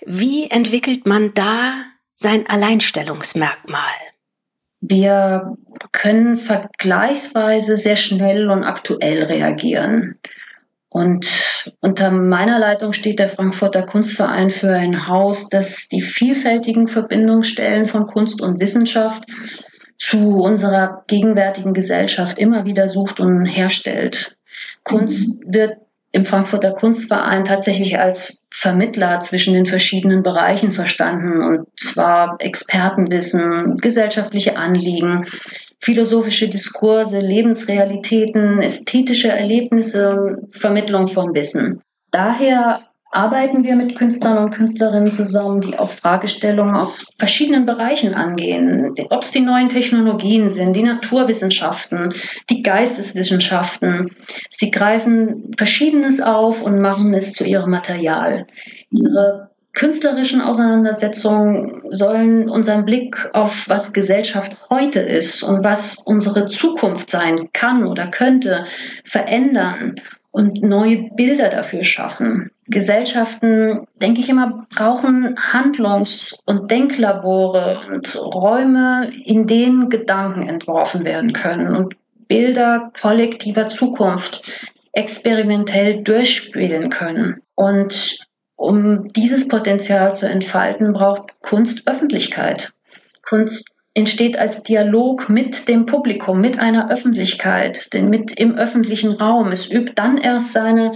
Wie 0.07 0.49
entwickelt 0.49 1.07
man 1.07 1.35
da 1.35 1.75
sein 2.15 2.47
Alleinstellungsmerkmal? 2.47 4.12
Wir 4.85 5.57
können 5.93 6.37
vergleichsweise 6.39 7.77
sehr 7.77 7.95
schnell 7.95 8.51
und 8.51 8.65
aktuell 8.65 9.23
reagieren. 9.23 10.19
Und 10.89 11.27
unter 11.81 12.11
meiner 12.11 12.59
Leitung 12.59 12.93
steht 12.93 13.21
der 13.21 13.29
Frankfurter 13.29 13.87
Kunstverein 13.87 14.51
für 14.51 14.75
ein 14.75 15.07
Haus, 15.07 15.49
das 15.49 15.89
die 15.89 16.03
vielfältigen 16.03 16.89
Verbindungsstellen 16.89 17.87
von 17.87 18.07
Kunst 18.09 18.43
und 18.43 18.61
Wissenschaft 18.61 19.23
zu 19.99 20.19
unserer 20.19 21.05
gegenwärtigen 21.07 21.75
Gesellschaft 21.75 22.39
immer 22.39 22.65
wieder 22.65 22.89
sucht 22.89 23.21
und 23.21 23.47
herstellt. 23.47 24.37
Kunst 24.83 25.41
wird 25.47 25.77
im 26.13 26.27
Frankfurter 26.27 26.73
Kunstverein 26.73 27.45
tatsächlich 27.45 27.99
als 27.99 28.45
Vermittler 28.51 29.21
zwischen 29.21 29.55
den 29.55 29.65
verschiedenen 29.65 30.23
Bereichen 30.23 30.73
verstanden, 30.73 31.43
und 31.43 31.67
zwar 31.81 32.37
Expertenwissen, 32.39 33.79
gesellschaftliche 33.79 34.57
Anliegen, 34.57 35.25
philosophische 35.81 36.49
Diskurse, 36.49 37.21
Lebensrealitäten, 37.21 38.61
ästhetische 38.61 39.29
Erlebnisse, 39.29 40.37
Vermittlung 40.51 41.09
von 41.09 41.35
Wissen. 41.35 41.83
Daher 42.11 42.83
arbeiten 43.13 43.63
wir 43.63 43.77
mit 43.77 43.97
Künstlern 43.97 44.39
und 44.39 44.51
Künstlerinnen 44.53 45.13
zusammen, 45.13 45.61
die 45.61 45.79
auch 45.79 45.91
Fragestellungen 45.91 46.75
aus 46.75 47.13
verschiedenen 47.19 47.67
Bereichen 47.67 48.15
angehen. 48.15 48.95
Ob 49.11 49.23
es 49.23 49.31
die 49.31 49.41
neuen 49.41 49.69
Technologien 49.69 50.49
sind, 50.49 50.75
die 50.75 50.83
Naturwissenschaften, 50.83 52.15
die 52.49 52.63
Geisteswissenschaften. 52.63 54.17
Sie 54.49 54.71
greifen 54.71 55.53
Verschiedenes 55.57 56.23
auf 56.23 56.63
und 56.63 56.81
machen 56.81 57.13
es 57.13 57.35
zu 57.35 57.45
ihrem 57.45 57.71
Material. 57.71 58.47
Ihre 58.91 59.51
künstlerischen 59.75 60.41
Auseinandersetzungen 60.41 61.83
sollen 61.91 62.49
unseren 62.49 62.85
Blick 62.85 63.17
auf 63.35 63.69
was 63.69 63.93
Gesellschaft 63.93 64.71
heute 64.71 65.01
ist 65.01 65.43
und 65.43 65.65
was 65.65 65.99
unsere 65.99 66.47
Zukunft 66.47 67.11
sein 67.11 67.51
kann 67.53 67.87
oder 67.87 68.09
könnte 68.09 68.67
verändern 69.05 69.97
und 70.33 70.63
neue 70.63 71.11
Bilder 71.15 71.51
dafür 71.51 71.85
schaffen. 71.85 72.51
Gesellschaften, 72.67 73.87
denke 73.97 74.21
ich 74.23 74.29
immer, 74.29 74.67
brauchen 74.75 75.37
Handlungs- 75.39 76.39
und 76.47 76.71
Denklabore 76.71 77.83
und 77.91 78.17
Räume, 78.17 79.13
in 79.25 79.47
denen 79.47 79.91
Gedanken 79.91 80.49
entworfen 80.49 81.05
werden 81.05 81.33
können 81.35 81.77
und 81.77 81.95
Bilder 82.29 82.91
kollektiver 82.99 83.67
Zukunft 83.67 84.43
experimentell 84.93 86.03
durchspielen 86.03 86.89
können. 86.89 87.43
Und 87.55 88.19
um 88.57 89.09
dieses 89.13 89.49
Potenzial 89.49 90.15
zu 90.15 90.27
entfalten, 90.29 90.93
braucht 90.93 91.41
Kunst 91.43 91.87
Öffentlichkeit. 91.87 92.73
Kunst 93.23 93.72
entsteht 93.95 94.39
als 94.39 94.63
Dialog 94.63 95.29
mit 95.29 95.69
dem 95.69 95.85
Publikum, 95.85 96.41
mit 96.41 96.59
einer 96.59 96.91
Öffentlichkeit, 96.91 97.93
denn 97.93 98.09
mit 98.09 98.33
im 98.33 98.55
öffentlichen 98.55 99.13
Raum. 99.13 99.49
Es 99.49 99.71
übt 99.71 99.93
dann 99.97 100.17
erst 100.17 100.53
seine 100.53 100.93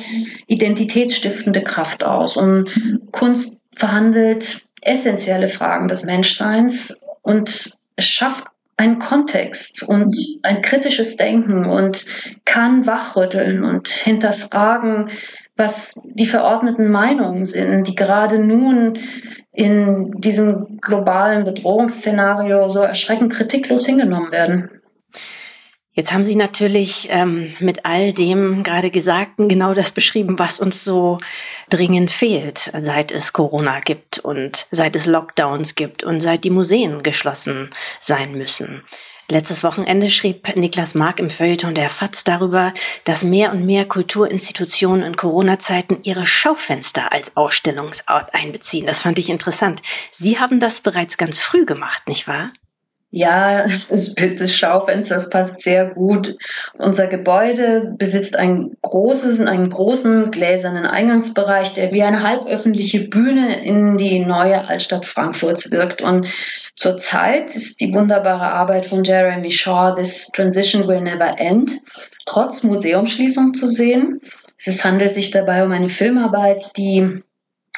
identitätsstiftende 0.46 1.62
Kraft 1.62 2.04
aus. 2.04 2.36
Und 2.36 2.70
Kunst 3.12 3.60
verhandelt 3.74 4.62
essentielle 4.80 5.48
Fragen 5.48 5.88
des 5.88 6.04
Menschseins 6.04 7.02
und 7.22 7.76
schafft 7.98 8.46
einen 8.78 8.98
Kontext 8.98 9.82
und 9.82 10.14
ein 10.42 10.62
kritisches 10.62 11.16
Denken 11.16 11.66
und 11.66 12.04
kann 12.44 12.86
wachrütteln 12.86 13.64
und 13.64 13.88
hinterfragen, 13.88 15.10
was 15.56 15.94
die 16.04 16.26
verordneten 16.26 16.90
Meinungen 16.90 17.46
sind, 17.46 17.88
die 17.88 17.94
gerade 17.94 18.38
nun 18.38 18.98
in 19.56 20.20
diesem 20.20 20.78
globalen 20.82 21.44
Bedrohungsszenario 21.44 22.68
so 22.68 22.80
erschreckend 22.80 23.32
kritiklos 23.32 23.86
hingenommen 23.86 24.30
werden. 24.30 24.70
Jetzt 25.92 26.12
haben 26.12 26.24
Sie 26.24 26.36
natürlich 26.36 27.08
ähm, 27.10 27.54
mit 27.58 27.86
all 27.86 28.12
dem 28.12 28.62
gerade 28.62 28.90
Gesagten 28.90 29.48
genau 29.48 29.72
das 29.72 29.92
beschrieben, 29.92 30.38
was 30.38 30.60
uns 30.60 30.84
so 30.84 31.18
dringend 31.70 32.10
fehlt, 32.10 32.70
seit 32.78 33.10
es 33.10 33.32
Corona 33.32 33.80
gibt 33.80 34.18
und 34.18 34.66
seit 34.70 34.94
es 34.94 35.06
Lockdowns 35.06 35.74
gibt 35.74 36.04
und 36.04 36.20
seit 36.20 36.44
die 36.44 36.50
Museen 36.50 37.02
geschlossen 37.02 37.70
sein 37.98 38.32
müssen. 38.32 38.82
Letztes 39.28 39.64
Wochenende 39.64 40.08
schrieb 40.08 40.54
Niklas 40.54 40.94
Mark 40.94 41.18
im 41.18 41.30
Feuilleton 41.30 41.74
der 41.74 41.90
FAZ 41.90 42.22
darüber, 42.22 42.72
dass 43.04 43.24
mehr 43.24 43.50
und 43.50 43.66
mehr 43.66 43.84
Kulturinstitutionen 43.84 45.04
in 45.04 45.16
Corona-Zeiten 45.16 45.98
ihre 46.04 46.26
Schaufenster 46.26 47.10
als 47.10 47.36
Ausstellungsort 47.36 48.34
einbeziehen. 48.34 48.86
Das 48.86 49.02
fand 49.02 49.18
ich 49.18 49.28
interessant. 49.28 49.82
Sie 50.12 50.38
haben 50.38 50.60
das 50.60 50.80
bereits 50.80 51.16
ganz 51.16 51.40
früh 51.40 51.64
gemacht, 51.64 52.06
nicht 52.06 52.28
wahr? 52.28 52.52
Ja, 53.10 53.66
das 53.90 54.14
Bild 54.14 54.40
des 54.40 54.54
Schaufensters 54.54 55.30
passt 55.30 55.62
sehr 55.62 55.90
gut. 55.94 56.36
Unser 56.74 57.06
Gebäude 57.06 57.94
besitzt 57.96 58.36
ein 58.36 58.76
großes, 58.82 59.40
einen 59.40 59.70
großen 59.70 60.30
gläsernen 60.30 60.86
Eingangsbereich, 60.86 61.74
der 61.74 61.92
wie 61.92 62.02
eine 62.02 62.22
halböffentliche 62.22 63.08
Bühne 63.08 63.64
in 63.64 63.96
die 63.96 64.18
neue 64.18 64.66
Altstadt 64.66 65.06
Frankfurts 65.06 65.70
wirkt. 65.70 66.02
Und 66.02 66.28
zurzeit 66.74 67.54
ist 67.54 67.80
die 67.80 67.94
wunderbare 67.94 68.52
Arbeit 68.52 68.86
von 68.86 69.04
Jeremy 69.04 69.50
Shaw, 69.50 69.94
This 69.94 70.28
Transition 70.32 70.86
Will 70.88 71.00
Never 71.00 71.38
End, 71.38 71.80
trotz 72.26 72.64
Museumsschließung 72.64 73.54
zu 73.54 73.66
sehen. 73.66 74.20
Es 74.58 74.84
handelt 74.84 75.14
sich 75.14 75.30
dabei 75.30 75.64
um 75.64 75.70
eine 75.70 75.88
Filmarbeit, 75.88 76.76
die 76.76 77.22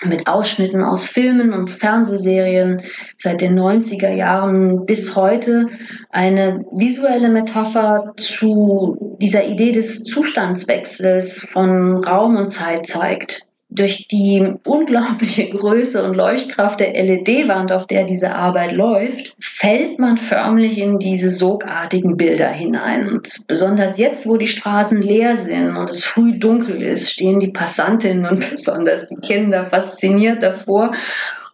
mit 0.05 0.27
Ausschnitten 0.27 0.83
aus 0.83 1.07
Filmen 1.07 1.53
und 1.53 1.71
Fernsehserien 1.71 2.83
seit 3.17 3.41
den 3.41 3.59
90er 3.59 4.11
Jahren 4.11 4.87
bis 4.87 5.17
heute 5.17 5.69
eine 6.11 6.65
visuelle 6.73 7.29
Metapher 7.29 8.13
zu 8.17 9.17
dieser 9.21 9.45
Idee 9.47 9.73
des 9.73 10.05
Zustandswechsels 10.05 11.49
von 11.51 12.05
Raum 12.05 12.37
und 12.37 12.51
Zeit 12.51 12.87
zeigt 12.87 13.48
durch 13.71 14.09
die 14.09 14.55
unglaubliche 14.65 15.51
Größe 15.51 16.03
und 16.03 16.15
Leuchtkraft 16.15 16.81
der 16.81 16.93
LED-Wand, 16.93 17.73
auf 17.73 17.87
der 17.87 18.05
diese 18.05 18.35
Arbeit 18.35 18.73
läuft, 18.73 19.35
fällt 19.41 19.99
man 19.99 20.17
förmlich 20.17 20.79
in 20.79 20.99
diese 20.99 21.31
sogartigen 21.31 22.17
Bilder 22.17 22.49
hinein. 22.49 23.09
Und 23.09 23.47
besonders 23.47 23.99
jetzt, 23.99 24.27
wo 24.27 24.37
die 24.37 24.47
Straßen 24.47 25.03
leer 25.03 25.37
sind 25.37 25.77
und 25.77 25.91
es 25.91 26.05
früh 26.05 26.39
dunkel 26.39 26.83
ist, 26.83 27.11
stehen 27.11 27.41
die 27.41 27.53
Passantinnen 27.53 28.27
und 28.27 28.51
besonders 28.51 29.09
die 29.09 29.17
Kinder 29.17 29.67
fasziniert 29.67 30.43
davor 30.43 30.93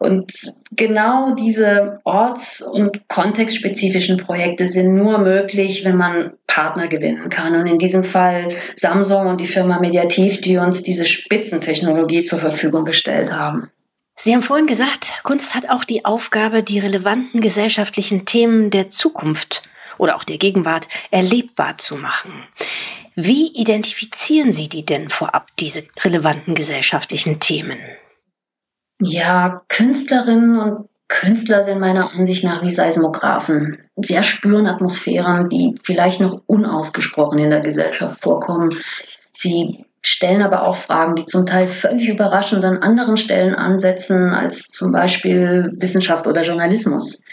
und 0.04 0.30
genau 0.70 1.34
diese 1.34 2.00
orts- 2.04 2.60
und 2.62 3.08
kontextspezifischen 3.08 4.18
Projekte 4.18 4.66
sind 4.66 4.94
nur 4.94 5.18
möglich, 5.18 5.84
wenn 5.84 5.96
man 5.96 6.32
Partner 6.46 6.88
gewinnen 6.88 7.30
kann. 7.30 7.56
Und 7.56 7.66
in 7.66 7.78
diesem 7.78 8.04
Fall 8.04 8.48
Samsung 8.76 9.26
und 9.26 9.40
die 9.40 9.46
Firma 9.46 9.80
Mediativ, 9.80 10.40
die 10.40 10.56
uns 10.58 10.82
diese 10.82 11.04
Spitzentechnologie 11.04 12.22
zur 12.22 12.38
Verfügung 12.38 12.84
gestellt 12.84 13.32
haben. 13.32 13.70
Sie 14.16 14.32
haben 14.32 14.42
vorhin 14.42 14.66
gesagt, 14.66 15.12
Kunst 15.24 15.54
hat 15.54 15.68
auch 15.68 15.84
die 15.84 16.04
Aufgabe, 16.04 16.62
die 16.62 16.78
relevanten 16.78 17.40
gesellschaftlichen 17.40 18.24
Themen 18.26 18.70
der 18.70 18.90
Zukunft 18.90 19.62
oder 19.98 20.16
auch 20.16 20.24
der 20.24 20.38
Gegenwart 20.38 20.88
erlebbar 21.10 21.78
zu 21.78 21.96
machen. 21.96 22.44
Wie 23.16 23.48
identifizieren 23.54 24.52
Sie 24.52 24.68
die 24.68 24.84
denn 24.84 25.08
vorab, 25.08 25.48
diese 25.58 25.84
relevanten 26.02 26.54
gesellschaftlichen 26.54 27.40
Themen? 27.40 27.78
Ja, 29.06 29.62
Künstlerinnen 29.68 30.58
und 30.58 30.88
Künstler 31.08 31.62
sind 31.62 31.80
meiner 31.80 32.12
Ansicht 32.12 32.44
nach 32.44 32.62
wie 32.62 32.70
Seismographen. 32.70 33.78
Sie 33.96 34.14
erspüren 34.14 34.66
Atmosphären, 34.66 35.48
die 35.48 35.76
vielleicht 35.82 36.20
noch 36.20 36.40
unausgesprochen 36.46 37.38
in 37.38 37.50
der 37.50 37.60
Gesellschaft 37.60 38.20
vorkommen. 38.20 38.70
Sie 39.32 39.84
stellen 40.02 40.42
aber 40.42 40.66
auch 40.66 40.76
Fragen, 40.76 41.14
die 41.14 41.24
zum 41.24 41.46
Teil 41.46 41.68
völlig 41.68 42.08
überraschend 42.08 42.64
an 42.64 42.78
anderen 42.78 43.16
Stellen 43.16 43.54
ansetzen 43.54 44.30
als 44.30 44.68
zum 44.68 44.92
Beispiel 44.92 45.72
Wissenschaft 45.76 46.26
oder 46.26 46.42
Journalismus. 46.42 47.24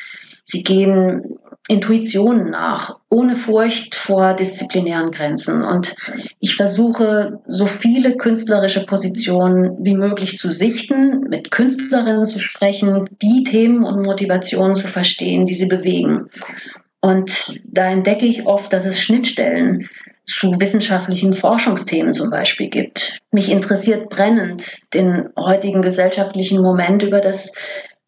Sie 0.43 0.63
gehen 0.63 1.37
Intuitionen 1.67 2.49
nach, 2.49 2.99
ohne 3.09 3.35
Furcht 3.35 3.95
vor 3.95 4.33
disziplinären 4.33 5.11
Grenzen. 5.11 5.63
Und 5.63 5.95
ich 6.39 6.55
versuche, 6.55 7.39
so 7.45 7.65
viele 7.65 8.17
künstlerische 8.17 8.85
Positionen 8.85 9.77
wie 9.85 9.95
möglich 9.95 10.37
zu 10.37 10.51
sichten, 10.51 11.29
mit 11.29 11.51
Künstlerinnen 11.51 12.25
zu 12.25 12.39
sprechen, 12.39 13.07
die 13.21 13.43
Themen 13.43 13.83
und 13.83 14.01
Motivationen 14.01 14.75
zu 14.75 14.87
verstehen, 14.87 15.45
die 15.45 15.53
sie 15.53 15.67
bewegen. 15.67 16.29
Und 16.99 17.61
da 17.65 17.89
entdecke 17.89 18.25
ich 18.25 18.47
oft, 18.47 18.73
dass 18.73 18.85
es 18.85 18.99
Schnittstellen 18.99 19.89
zu 20.25 20.59
wissenschaftlichen 20.59 21.33
Forschungsthemen 21.33 22.13
zum 22.13 22.29
Beispiel 22.29 22.69
gibt. 22.69 23.19
Mich 23.31 23.49
interessiert 23.49 24.09
brennend 24.09 24.93
den 24.93 25.29
heutigen 25.37 25.81
gesellschaftlichen 25.81 26.61
Moment 26.61 27.01
über 27.03 27.21
das 27.21 27.53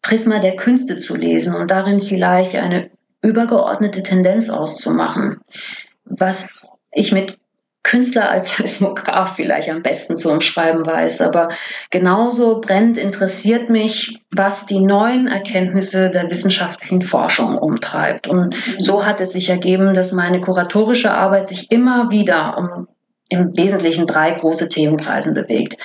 Prisma 0.04 0.38
der 0.38 0.54
Künste 0.54 0.98
zu 0.98 1.16
lesen 1.16 1.56
und 1.56 1.70
darin 1.70 2.00
vielleicht 2.00 2.54
eine 2.54 2.90
übergeordnete 3.22 4.02
Tendenz 4.02 4.50
auszumachen. 4.50 5.40
Was 6.04 6.78
ich 6.92 7.10
mit 7.10 7.38
Künstler 7.82 8.30
als 8.30 8.56
Seismograph 8.56 9.36
vielleicht 9.36 9.70
am 9.70 9.82
besten 9.82 10.16
zu 10.16 10.30
umschreiben 10.30 10.84
weiß. 10.86 11.20
Aber 11.20 11.50
genauso 11.90 12.60
brennend 12.60 12.96
interessiert 12.96 13.70
mich, 13.70 14.20
was 14.30 14.66
die 14.66 14.80
neuen 14.80 15.26
Erkenntnisse 15.26 16.10
der 16.10 16.30
wissenschaftlichen 16.30 17.02
Forschung 17.02 17.56
umtreibt. 17.56 18.26
Und 18.26 18.56
so 18.78 19.06
hat 19.06 19.20
es 19.20 19.32
sich 19.32 19.48
ergeben, 19.50 19.94
dass 19.94 20.12
meine 20.12 20.40
kuratorische 20.40 21.12
Arbeit 21.12 21.48
sich 21.48 21.70
immer 21.70 22.10
wieder 22.10 22.58
um 22.58 22.88
im 23.30 23.56
Wesentlichen 23.56 24.06
drei 24.06 24.32
große 24.32 24.68
Themenkreisen 24.68 25.34
bewegt 25.34 25.76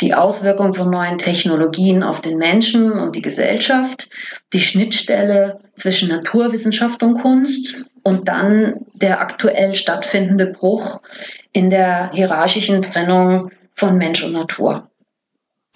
die 0.00 0.14
Auswirkung 0.14 0.74
von 0.74 0.90
neuen 0.90 1.18
Technologien 1.18 2.02
auf 2.02 2.20
den 2.20 2.38
Menschen 2.38 2.92
und 2.92 3.16
die 3.16 3.22
Gesellschaft, 3.22 4.08
die 4.52 4.60
Schnittstelle 4.60 5.58
zwischen 5.74 6.08
Naturwissenschaft 6.08 7.02
und 7.02 7.20
Kunst 7.20 7.84
und 8.02 8.28
dann 8.28 8.86
der 8.94 9.20
aktuell 9.20 9.74
stattfindende 9.74 10.46
Bruch 10.46 11.02
in 11.52 11.70
der 11.70 12.12
hierarchischen 12.12 12.82
Trennung 12.82 13.50
von 13.74 13.98
Mensch 13.98 14.22
und 14.22 14.32
Natur. 14.32 14.87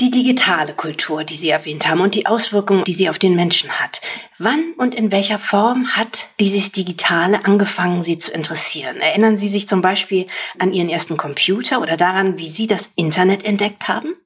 Die 0.02 0.10
digitale 0.10 0.74
Kultur, 0.74 1.22
die 1.22 1.36
Sie 1.36 1.50
erwähnt 1.50 1.86
haben 1.86 2.00
und 2.00 2.16
die 2.16 2.26
Auswirkungen, 2.26 2.82
die 2.82 2.92
sie 2.92 3.08
auf 3.08 3.20
den 3.20 3.36
Menschen 3.36 3.70
hat. 3.70 4.00
Wann 4.36 4.72
und 4.76 4.96
in 4.96 5.12
welcher 5.12 5.38
Form 5.38 5.94
hat 5.94 6.26
dieses 6.40 6.72
Digitale 6.72 7.44
angefangen, 7.44 8.02
Sie 8.02 8.18
zu 8.18 8.32
interessieren? 8.32 8.96
Erinnern 8.96 9.38
Sie 9.38 9.48
sich 9.48 9.68
zum 9.68 9.80
Beispiel 9.80 10.26
an 10.58 10.72
Ihren 10.72 10.88
ersten 10.88 11.16
Computer 11.16 11.80
oder 11.80 11.96
daran, 11.96 12.36
wie 12.36 12.48
Sie 12.48 12.66
das 12.66 12.90
Internet 12.96 13.44
entdeckt 13.44 13.86
haben? 13.86 14.16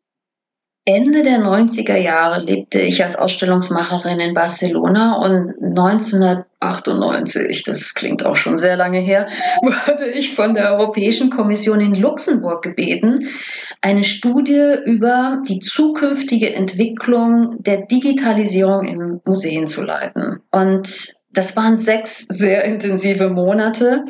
Ende 0.88 1.25
der 1.25 1.40
90er 1.40 1.97
Jahre 1.97 2.45
lebte 2.45 2.81
ich 2.81 3.02
als 3.02 3.16
Ausstellungsmacherin 3.16 4.21
in 4.21 4.35
Barcelona 4.35 5.16
und 5.16 5.57
1998, 5.61 7.64
das 7.64 7.93
klingt 7.95 8.25
auch 8.25 8.37
schon 8.37 8.57
sehr 8.57 8.76
lange 8.76 9.00
her, 9.00 9.26
wurde 9.62 10.09
ich 10.09 10.37
von 10.37 10.55
der 10.55 10.75
Europäischen 10.75 11.31
Kommission 11.31 11.81
in 11.81 11.97
Luxemburg 11.97 12.62
gebeten, 12.62 13.31
eine 13.81 14.05
Studie 14.05 14.76
über 14.85 15.43
die 15.49 15.59
zukünftige 15.59 16.55
Entwicklung 16.55 17.57
der 17.59 17.87
Digitalisierung 17.87 18.87
in 18.87 19.21
Museen 19.25 19.66
zu 19.66 19.83
leiten. 19.83 20.40
Und 20.52 21.16
das 21.33 21.57
waren 21.57 21.78
sechs 21.78 22.28
sehr 22.28 22.62
intensive 22.64 23.28
Monate 23.28 24.05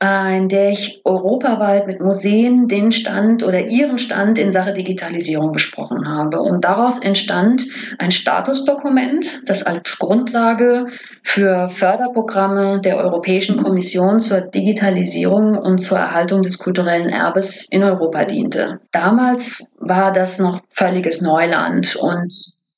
in 0.00 0.48
der 0.48 0.70
ich 0.70 1.00
europaweit 1.04 1.88
mit 1.88 2.00
Museen 2.00 2.68
den 2.68 2.92
Stand 2.92 3.42
oder 3.42 3.66
ihren 3.66 3.98
Stand 3.98 4.38
in 4.38 4.52
Sache 4.52 4.72
Digitalisierung 4.72 5.50
besprochen 5.50 6.08
habe. 6.08 6.40
Und 6.40 6.64
daraus 6.64 6.98
entstand 6.98 7.66
ein 7.98 8.12
Statusdokument, 8.12 9.42
das 9.48 9.64
als 9.64 9.98
Grundlage 9.98 10.86
für 11.24 11.68
Förderprogramme 11.68 12.80
der 12.80 12.98
Europäischen 12.98 13.60
Kommission 13.64 14.20
zur 14.20 14.40
Digitalisierung 14.40 15.58
und 15.58 15.78
zur 15.78 15.98
Erhaltung 15.98 16.42
des 16.42 16.58
kulturellen 16.58 17.08
Erbes 17.08 17.66
in 17.68 17.82
Europa 17.82 18.24
diente. 18.24 18.78
Damals 18.92 19.66
war 19.80 20.12
das 20.12 20.38
noch 20.38 20.60
völliges 20.70 21.22
Neuland 21.22 21.96
und 21.96 22.32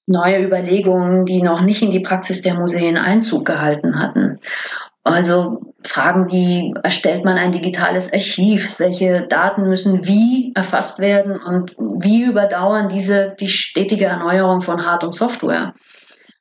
neue 0.06 0.42
Überlegungen, 0.42 1.26
die 1.26 1.42
noch 1.42 1.60
nicht 1.60 1.82
in 1.82 1.90
die 1.90 2.00
Praxis 2.00 2.40
der 2.40 2.54
Museen 2.54 2.96
Einzug 2.96 3.44
gehalten 3.44 4.00
hatten. 4.00 4.40
Also 5.02 5.74
Fragen 5.82 6.30
wie, 6.30 6.74
erstellt 6.82 7.24
man 7.24 7.38
ein 7.38 7.52
digitales 7.52 8.12
Archiv? 8.12 8.78
Welche 8.80 9.26
Daten 9.26 9.68
müssen 9.68 10.06
wie 10.06 10.52
erfasst 10.54 10.98
werden? 10.98 11.40
Und 11.40 11.74
wie 11.78 12.24
überdauern 12.24 12.88
diese 12.90 13.34
die 13.40 13.48
stetige 13.48 14.04
Erneuerung 14.04 14.60
von 14.60 14.84
Hard- 14.84 15.04
und 15.04 15.14
Software? 15.14 15.74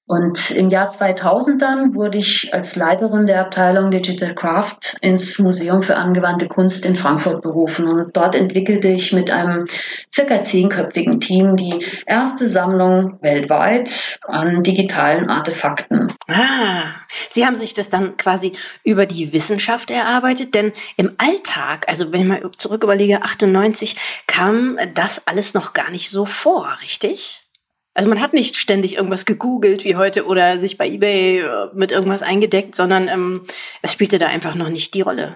Und 0.09 0.49
im 0.49 0.71
Jahr 0.71 0.89
2000 0.89 1.61
dann 1.61 1.93
wurde 1.93 2.17
ich 2.17 2.51
als 2.51 2.75
Leiterin 2.75 3.27
der 3.27 3.41
Abteilung 3.41 3.91
Digital 3.91 4.33
Craft 4.33 4.97
ins 5.01 5.37
Museum 5.37 5.83
für 5.83 5.97
angewandte 5.97 6.47
Kunst 6.47 6.83
in 6.87 6.95
Frankfurt 6.95 7.43
berufen. 7.43 7.87
Und 7.87 8.17
dort 8.17 8.33
entwickelte 8.33 8.87
ich 8.87 9.13
mit 9.13 9.29
einem 9.29 9.67
circa 10.11 10.41
zehnköpfigen 10.41 11.19
Team 11.19 11.55
die 11.57 11.85
erste 12.07 12.47
Sammlung 12.47 13.19
weltweit 13.21 14.19
an 14.23 14.63
digitalen 14.63 15.29
Artefakten. 15.29 16.11
Ah, 16.27 16.85
Sie 17.29 17.45
haben 17.45 17.55
sich 17.55 17.75
das 17.75 17.91
dann 17.91 18.17
quasi 18.17 18.53
über 18.83 19.05
die 19.05 19.31
Wissenschaft 19.31 19.91
erarbeitet, 19.91 20.55
denn 20.55 20.71
im 20.97 21.13
Alltag, 21.19 21.87
also 21.87 22.11
wenn 22.11 22.21
ich 22.21 22.27
mal 22.27 22.51
zurück 22.57 22.83
überlege, 22.83 23.21
98, 23.21 23.95
kam 24.25 24.79
das 24.95 25.21
alles 25.27 25.53
noch 25.53 25.73
gar 25.73 25.91
nicht 25.91 26.09
so 26.09 26.25
vor, 26.25 26.79
richtig? 26.81 27.48
Also 27.93 28.09
man 28.09 28.21
hat 28.21 28.33
nicht 28.33 28.55
ständig 28.55 28.95
irgendwas 28.95 29.25
gegoogelt 29.25 29.83
wie 29.83 29.95
heute 29.95 30.25
oder 30.25 30.59
sich 30.59 30.77
bei 30.77 30.87
eBay 30.87 31.39
äh, 31.39 31.45
mit 31.73 31.91
irgendwas 31.91 32.21
eingedeckt, 32.21 32.75
sondern 32.75 33.07
ähm, 33.07 33.41
es 33.81 33.91
spielte 33.91 34.19
da 34.19 34.27
einfach 34.27 34.55
noch 34.55 34.69
nicht 34.69 34.93
die 34.93 35.01
Rolle. 35.01 35.35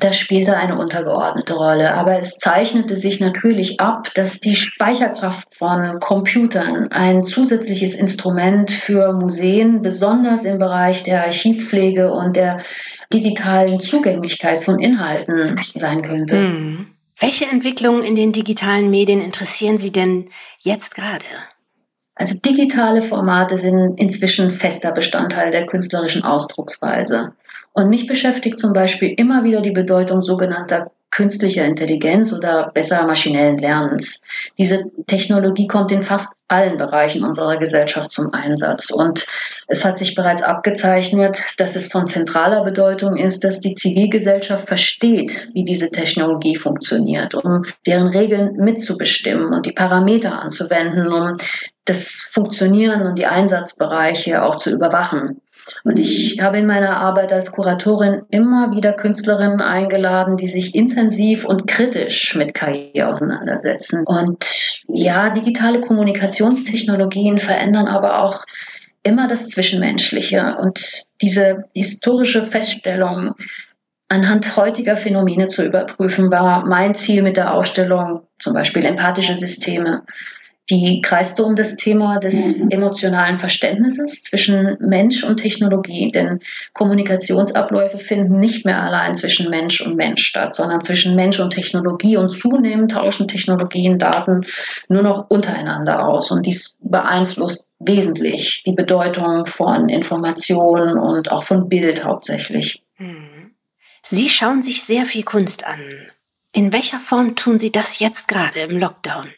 Das 0.00 0.16
spielte 0.16 0.56
eine 0.56 0.78
untergeordnete 0.78 1.54
Rolle, 1.54 1.94
aber 1.94 2.18
es 2.18 2.38
zeichnete 2.38 2.96
sich 2.96 3.20
natürlich 3.20 3.78
ab, 3.78 4.08
dass 4.14 4.40
die 4.40 4.54
Speicherkraft 4.54 5.54
von 5.54 6.00
Computern 6.00 6.90
ein 6.90 7.24
zusätzliches 7.24 7.94
Instrument 7.94 8.70
für 8.70 9.12
Museen, 9.12 9.82
besonders 9.82 10.44
im 10.44 10.58
Bereich 10.58 11.02
der 11.02 11.24
Archivpflege 11.24 12.12
und 12.12 12.36
der 12.36 12.62
digitalen 13.12 13.80
Zugänglichkeit 13.80 14.64
von 14.64 14.78
Inhalten 14.78 15.56
sein 15.74 16.02
könnte. 16.02 16.36
Hm. 16.36 16.86
Welche 17.18 17.44
Entwicklungen 17.44 18.02
in 18.02 18.16
den 18.16 18.32
digitalen 18.32 18.90
Medien 18.90 19.20
interessieren 19.20 19.78
Sie 19.78 19.92
denn 19.92 20.30
jetzt 20.60 20.94
gerade? 20.94 21.26
Also 22.22 22.38
digitale 22.38 23.02
Formate 23.02 23.56
sind 23.56 23.98
inzwischen 23.98 24.52
fester 24.52 24.92
Bestandteil 24.92 25.50
der 25.50 25.66
künstlerischen 25.66 26.22
Ausdrucksweise. 26.22 27.32
Und 27.72 27.88
mich 27.88 28.06
beschäftigt 28.06 28.58
zum 28.58 28.72
Beispiel 28.72 29.12
immer 29.16 29.42
wieder 29.42 29.60
die 29.60 29.72
Bedeutung 29.72 30.22
sogenannter 30.22 30.92
künstlicher 31.12 31.64
Intelligenz 31.64 32.32
oder 32.32 32.72
besser 32.74 33.06
maschinellen 33.06 33.58
Lernens. 33.58 34.22
Diese 34.58 34.84
Technologie 35.06 35.68
kommt 35.68 35.92
in 35.92 36.02
fast 36.02 36.42
allen 36.48 36.78
Bereichen 36.78 37.22
unserer 37.22 37.58
Gesellschaft 37.58 38.10
zum 38.10 38.32
Einsatz. 38.32 38.90
Und 38.90 39.26
es 39.68 39.84
hat 39.84 39.98
sich 39.98 40.14
bereits 40.14 40.42
abgezeichnet, 40.42 41.54
dass 41.58 41.76
es 41.76 41.92
von 41.92 42.06
zentraler 42.06 42.64
Bedeutung 42.64 43.16
ist, 43.16 43.44
dass 43.44 43.60
die 43.60 43.74
Zivilgesellschaft 43.74 44.66
versteht, 44.66 45.50
wie 45.52 45.64
diese 45.64 45.90
Technologie 45.90 46.56
funktioniert, 46.56 47.34
um 47.34 47.64
deren 47.86 48.08
Regeln 48.08 48.56
mitzubestimmen 48.56 49.52
und 49.52 49.66
die 49.66 49.72
Parameter 49.72 50.40
anzuwenden, 50.40 51.12
um 51.12 51.36
das 51.84 52.30
Funktionieren 52.32 53.02
und 53.02 53.18
die 53.18 53.26
Einsatzbereiche 53.26 54.42
auch 54.42 54.56
zu 54.56 54.70
überwachen. 54.70 55.41
Und 55.84 55.98
ich 55.98 56.40
habe 56.40 56.58
in 56.58 56.66
meiner 56.66 56.96
Arbeit 56.96 57.32
als 57.32 57.52
Kuratorin 57.52 58.22
immer 58.30 58.70
wieder 58.72 58.92
Künstlerinnen 58.92 59.60
eingeladen, 59.60 60.36
die 60.36 60.46
sich 60.46 60.74
intensiv 60.74 61.44
und 61.44 61.66
kritisch 61.66 62.34
mit 62.36 62.54
KI 62.54 63.02
auseinandersetzen. 63.02 64.04
Und 64.06 64.82
ja, 64.88 65.30
digitale 65.30 65.80
Kommunikationstechnologien 65.80 67.38
verändern 67.38 67.86
aber 67.86 68.22
auch 68.22 68.44
immer 69.02 69.28
das 69.28 69.48
Zwischenmenschliche. 69.48 70.56
Und 70.60 71.04
diese 71.20 71.64
historische 71.74 72.42
Feststellung, 72.42 73.34
anhand 74.08 74.56
heutiger 74.56 74.96
Phänomene 74.96 75.48
zu 75.48 75.64
überprüfen, 75.64 76.30
war 76.30 76.64
mein 76.66 76.94
Ziel 76.94 77.22
mit 77.22 77.36
der 77.36 77.54
Ausstellung, 77.54 78.26
zum 78.38 78.54
Beispiel 78.54 78.84
empathische 78.84 79.36
Systeme, 79.36 80.02
die 80.70 81.00
kreiste 81.02 81.44
um 81.44 81.56
das 81.56 81.76
Thema 81.76 82.18
des 82.18 82.56
emotionalen 82.70 83.36
Verständnisses 83.36 84.22
zwischen 84.22 84.76
Mensch 84.80 85.24
und 85.24 85.38
Technologie. 85.38 86.10
Denn 86.12 86.40
Kommunikationsabläufe 86.72 87.98
finden 87.98 88.38
nicht 88.38 88.64
mehr 88.64 88.82
allein 88.82 89.14
zwischen 89.16 89.50
Mensch 89.50 89.80
und 89.80 89.96
Mensch 89.96 90.22
statt, 90.22 90.54
sondern 90.54 90.82
zwischen 90.82 91.16
Mensch 91.16 91.40
und 91.40 91.50
Technologie. 91.50 92.16
Und 92.16 92.30
zunehmend 92.30 92.92
tauschen 92.92 93.28
Technologien 93.28 93.98
Daten 93.98 94.46
nur 94.88 95.02
noch 95.02 95.28
untereinander 95.28 96.06
aus. 96.06 96.30
Und 96.30 96.46
dies 96.46 96.78
beeinflusst 96.80 97.68
wesentlich 97.80 98.62
die 98.64 98.72
Bedeutung 98.72 99.46
von 99.46 99.88
Informationen 99.88 100.96
und 100.96 101.32
auch 101.32 101.42
von 101.42 101.68
Bild 101.68 102.04
hauptsächlich. 102.04 102.82
Mhm. 102.98 103.50
Sie 104.02 104.28
schauen 104.28 104.62
sich 104.62 104.82
sehr 104.82 105.06
viel 105.06 105.22
Kunst 105.24 105.64
an. 105.64 105.80
In 106.52 106.72
welcher 106.72 106.98
Form 106.98 107.34
tun 107.34 107.58
Sie 107.58 107.72
das 107.72 107.98
jetzt 107.98 108.28
gerade 108.28 108.60
im 108.60 108.78
Lockdown? 108.78 109.30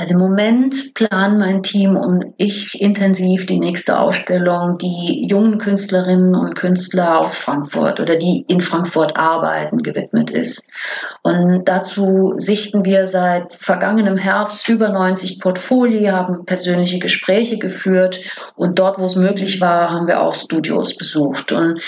Also 0.00 0.14
im 0.14 0.20
Moment 0.20 0.94
planen 0.94 1.38
mein 1.38 1.62
Team 1.62 1.94
und 1.94 2.32
ich 2.38 2.80
intensiv 2.80 3.44
die 3.44 3.60
nächste 3.60 3.98
Ausstellung, 3.98 4.78
die 4.78 5.26
jungen 5.28 5.58
Künstlerinnen 5.58 6.34
und 6.34 6.54
Künstler 6.54 7.18
aus 7.18 7.36
Frankfurt 7.36 8.00
oder 8.00 8.16
die 8.16 8.46
in 8.48 8.62
Frankfurt 8.62 9.18
arbeiten, 9.18 9.82
gewidmet 9.82 10.30
ist. 10.30 10.72
Und 11.20 11.68
dazu 11.68 12.32
sichten 12.36 12.86
wir 12.86 13.06
seit 13.06 13.52
vergangenem 13.52 14.16
Herbst 14.16 14.66
über 14.70 14.88
90 14.88 15.38
Portfolien, 15.38 16.16
haben 16.16 16.46
persönliche 16.46 16.98
Gespräche 16.98 17.58
geführt 17.58 18.20
und 18.56 18.78
dort, 18.78 18.98
wo 18.98 19.04
es 19.04 19.16
möglich 19.16 19.60
war, 19.60 19.90
haben 19.90 20.06
wir 20.06 20.22
auch 20.22 20.34
Studios 20.34 20.96
besucht. 20.96 21.52
Und 21.52 21.78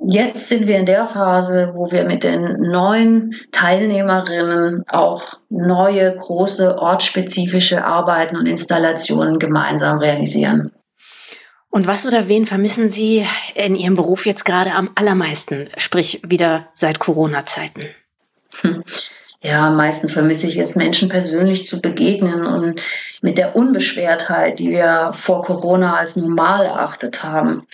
Jetzt 0.00 0.48
sind 0.48 0.66
wir 0.66 0.78
in 0.78 0.86
der 0.86 1.06
Phase, 1.06 1.72
wo 1.74 1.90
wir 1.90 2.04
mit 2.04 2.22
den 2.22 2.60
neuen 2.60 3.34
Teilnehmerinnen 3.50 4.84
auch 4.88 5.40
neue, 5.48 6.16
große, 6.16 6.78
ortsspezifische 6.78 7.84
Arbeiten 7.84 8.36
und 8.36 8.46
Installationen 8.46 9.38
gemeinsam 9.38 9.98
realisieren. 9.98 10.72
Und 11.70 11.86
was 11.86 12.06
oder 12.06 12.28
wen 12.28 12.46
vermissen 12.46 12.90
Sie 12.90 13.26
in 13.54 13.74
Ihrem 13.74 13.96
Beruf 13.96 14.24
jetzt 14.24 14.44
gerade 14.44 14.72
am 14.72 14.90
allermeisten, 14.94 15.68
sprich 15.76 16.22
wieder 16.24 16.68
seit 16.74 16.98
Corona-Zeiten? 16.98 17.88
Hm. 18.62 18.82
Ja, 19.40 19.70
meistens 19.70 20.12
vermisse 20.12 20.48
ich 20.48 20.56
es, 20.56 20.74
Menschen 20.74 21.08
persönlich 21.08 21.64
zu 21.64 21.80
begegnen 21.80 22.44
und 22.44 22.82
mit 23.22 23.38
der 23.38 23.54
Unbeschwertheit, 23.54 24.58
die 24.58 24.70
wir 24.70 25.12
vor 25.12 25.42
Corona 25.42 25.94
als 25.94 26.16
normal 26.16 26.66
erachtet 26.66 27.22
haben. 27.22 27.64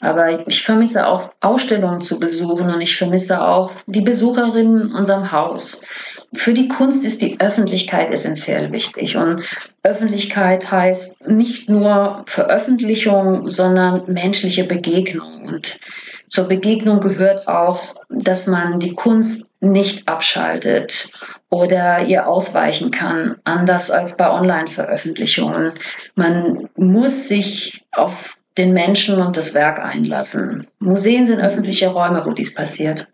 Aber 0.00 0.48
ich 0.48 0.64
vermisse 0.64 1.06
auch 1.06 1.32
Ausstellungen 1.40 2.02
zu 2.02 2.18
besuchen 2.18 2.74
und 2.74 2.80
ich 2.80 2.96
vermisse 2.96 3.46
auch 3.46 3.70
die 3.86 4.00
Besucherinnen 4.00 4.88
in 4.88 4.92
unserem 4.92 5.30
Haus. 5.30 5.86
Für 6.34 6.54
die 6.54 6.66
Kunst 6.66 7.04
ist 7.04 7.22
die 7.22 7.38
Öffentlichkeit 7.38 8.10
essentiell 8.10 8.72
wichtig. 8.72 9.16
Und 9.16 9.44
Öffentlichkeit 9.84 10.72
heißt 10.72 11.28
nicht 11.28 11.68
nur 11.68 12.24
Veröffentlichung, 12.26 13.46
sondern 13.46 14.12
menschliche 14.12 14.64
Begegnung. 14.64 15.46
Und 15.46 15.78
zur 16.26 16.48
Begegnung 16.48 17.00
gehört 17.00 17.46
auch, 17.46 17.94
dass 18.08 18.48
man 18.48 18.80
die 18.80 18.94
Kunst 18.94 19.51
nicht 19.62 20.08
abschaltet 20.08 21.12
oder 21.48 22.04
ihr 22.06 22.28
ausweichen 22.28 22.90
kann, 22.90 23.36
anders 23.44 23.90
als 23.90 24.16
bei 24.16 24.30
Online-Veröffentlichungen. 24.30 25.74
Man 26.14 26.68
muss 26.76 27.28
sich 27.28 27.84
auf 27.92 28.36
den 28.58 28.72
Menschen 28.72 29.20
und 29.20 29.36
das 29.36 29.54
Werk 29.54 29.78
einlassen. 29.78 30.66
Museen 30.78 31.26
sind 31.26 31.40
öffentliche 31.40 31.88
Räume, 31.88 32.24
wo 32.26 32.32
dies 32.32 32.52
passiert. 32.52 33.06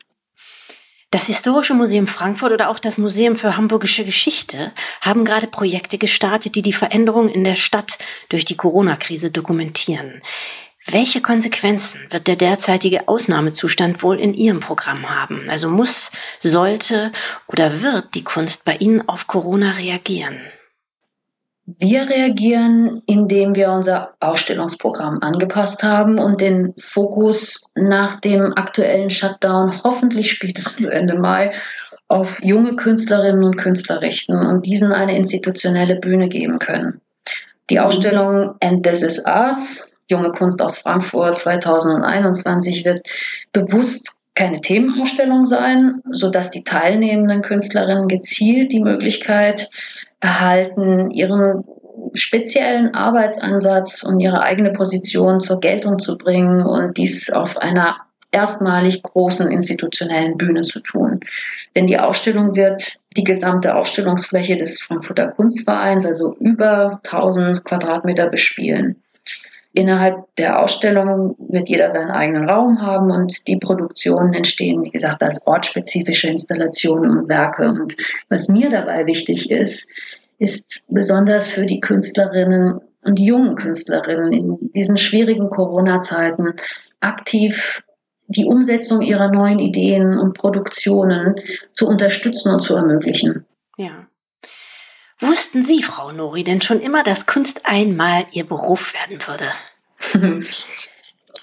Das 1.11 1.27
Historische 1.27 1.73
Museum 1.73 2.07
Frankfurt 2.07 2.53
oder 2.53 2.69
auch 2.69 2.79
das 2.79 2.99
Museum 2.99 3.35
für 3.35 3.57
Hamburgische 3.57 4.05
Geschichte 4.05 4.73
haben 5.01 5.25
gerade 5.25 5.47
Projekte 5.47 5.97
gestartet, 5.97 6.55
die 6.55 6.63
die 6.63 6.75
Veränderungen 6.75 7.31
in 7.31 7.45
der 7.45 7.55
Stadt 7.55 7.99
durch 8.29 8.45
die 8.45 8.57
Corona-Krise 8.57 9.31
dokumentieren. 9.31 10.23
Welche 10.91 11.21
Konsequenzen 11.21 12.01
wird 12.09 12.29
der 12.29 12.37
derzeitige 12.37 13.09
Ausnahmezustand 13.09 14.03
wohl 14.03 14.19
in 14.19 14.33
Ihrem 14.33 14.61
Programm 14.61 15.11
haben? 15.11 15.43
Also 15.51 15.69
muss, 15.69 16.11
sollte 16.41 17.13
oder 17.47 17.83
wird 17.83 18.15
die 18.15 18.25
Kunst 18.25 18.65
bei 18.65 18.75
Ihnen 18.77 19.07
auf 19.07 19.27
Corona 19.27 19.73
reagieren? 19.73 20.39
Wir 21.67 22.09
reagieren, 22.09 23.03
indem 23.05 23.55
wir 23.55 23.71
unser 23.71 24.15
Ausstellungsprogramm 24.21 25.19
angepasst 25.21 25.83
haben 25.83 26.19
und 26.19 26.41
den 26.41 26.73
Fokus 26.79 27.71
nach 27.75 28.19
dem 28.19 28.55
aktuellen 28.57 29.11
Shutdown 29.11 29.83
hoffentlich 29.85 30.31
spätestens 30.31 30.87
Ende 30.87 31.19
Mai 31.19 31.53
auf 32.09 32.43
junge 32.43 32.77
Künstlerinnen 32.77 33.45
und 33.45 33.59
Künstler 33.59 34.01
richten 34.01 34.39
und 34.47 34.65
diesen 34.65 34.93
eine 34.93 35.19
institutionelle 35.19 35.97
Bühne 35.97 36.31
geben 36.31 36.59
können. 36.59 37.03
Die 37.69 37.79
Ausstellung 37.79 38.55
And 38.61 38.83
This 38.83 39.03
Is 39.03 39.27
Us 39.27 39.91
Junge 40.09 40.33
Kunst 40.33 40.63
aus 40.63 40.79
Frankfurt 40.79 41.39
2021 41.39 42.85
wird 42.85 43.01
bewusst 43.53 44.23
keine 44.35 44.61
Themenausstellung 44.61 45.45
sein, 45.45 46.01
sodass 46.11 46.51
die 46.51 46.65
teilnehmenden 46.65 47.43
Künstlerinnen 47.43 48.09
gezielt 48.09 48.73
die 48.73 48.81
Möglichkeit 48.81 49.69
erhalten, 50.21 51.11
ihren 51.11 51.65
speziellen 52.15 52.95
Arbeitsansatz 52.95 54.03
und 54.03 54.21
ihre 54.21 54.43
eigene 54.43 54.73
Position 54.73 55.41
zur 55.41 55.61
Geltung 55.61 55.99
zu 55.99 56.17
bringen 56.17 56.65
und 56.65 56.97
dies 56.97 57.31
auf 57.31 57.59
einer 57.59 57.97
erstmalig 58.31 59.03
großen 59.03 59.51
institutionellen 59.51 60.37
Bühne 60.37 60.63
zu 60.63 60.81
tun. 60.81 61.21
Denn 61.75 61.87
die 61.87 61.99
Ausstellung 61.99 62.57
wird 62.57 62.99
die 63.17 63.25
gesamte 63.25 63.75
Ausstellungsfläche 63.75 64.57
des 64.57 64.81
Frankfurter 64.83 65.29
Kunstvereins, 65.29 66.05
also 66.05 66.37
über 66.37 67.01
1000 67.05 67.65
Quadratmeter, 67.65 68.29
bespielen. 68.29 69.03
Innerhalb 69.79 70.35
der 70.35 70.59
Ausstellung 70.59 71.37
wird 71.39 71.69
jeder 71.69 71.89
seinen 71.89 72.11
eigenen 72.11 72.51
Raum 72.51 72.83
haben 72.83 73.13
und 73.13 73.47
die 73.47 73.59
Produktionen 73.59 74.35
entstehen, 74.35 74.83
wie 74.83 74.91
gesagt, 74.91 75.23
als 75.23 75.47
ortsspezifische 75.47 76.29
Installationen 76.29 77.17
und 77.17 77.29
Werke. 77.29 77.69
Und 77.69 77.97
was 78.29 78.49
mir 78.49 78.71
dabei 78.71 79.07
wichtig 79.07 79.53
ist, 79.53 79.95
ist 80.37 80.85
besonders 80.89 81.47
für 81.47 81.65
die 81.65 81.79
Künstlerinnen 81.79 82.81
und 83.05 83.21
die 83.21 83.27
jungen 83.27 83.55
Künstlerinnen 83.55 84.33
in 84.33 84.73
diesen 84.75 84.97
schwierigen 84.97 85.49
Corona-Zeiten 85.49 86.55
aktiv 86.99 87.85
die 88.27 88.47
Umsetzung 88.47 89.01
ihrer 89.01 89.31
neuen 89.31 89.61
Ideen 89.61 90.19
und 90.19 90.37
Produktionen 90.37 91.37
zu 91.73 91.87
unterstützen 91.87 92.53
und 92.53 92.63
zu 92.63 92.75
ermöglichen. 92.75 93.47
Ja. 93.77 94.09
Wussten 95.21 95.65
Sie, 95.65 95.83
Frau 95.83 96.13
Nori, 96.13 96.45
denn 96.45 96.61
schon 96.61 96.81
immer, 96.81 97.03
dass 97.03 97.27
Kunst 97.27 97.63
einmal 97.65 98.25
Ihr 98.33 98.45
Beruf 98.45 98.95
werden 98.95 99.19
würde? 99.27 100.43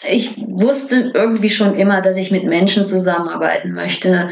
Ich 0.07 0.37
wusste 0.37 1.11
irgendwie 1.13 1.49
schon 1.49 1.75
immer, 1.75 2.01
dass 2.01 2.17
ich 2.17 2.29
mit 2.29 2.43
Menschen 2.45 2.85
zusammenarbeiten 2.85 3.73
möchte, 3.73 4.29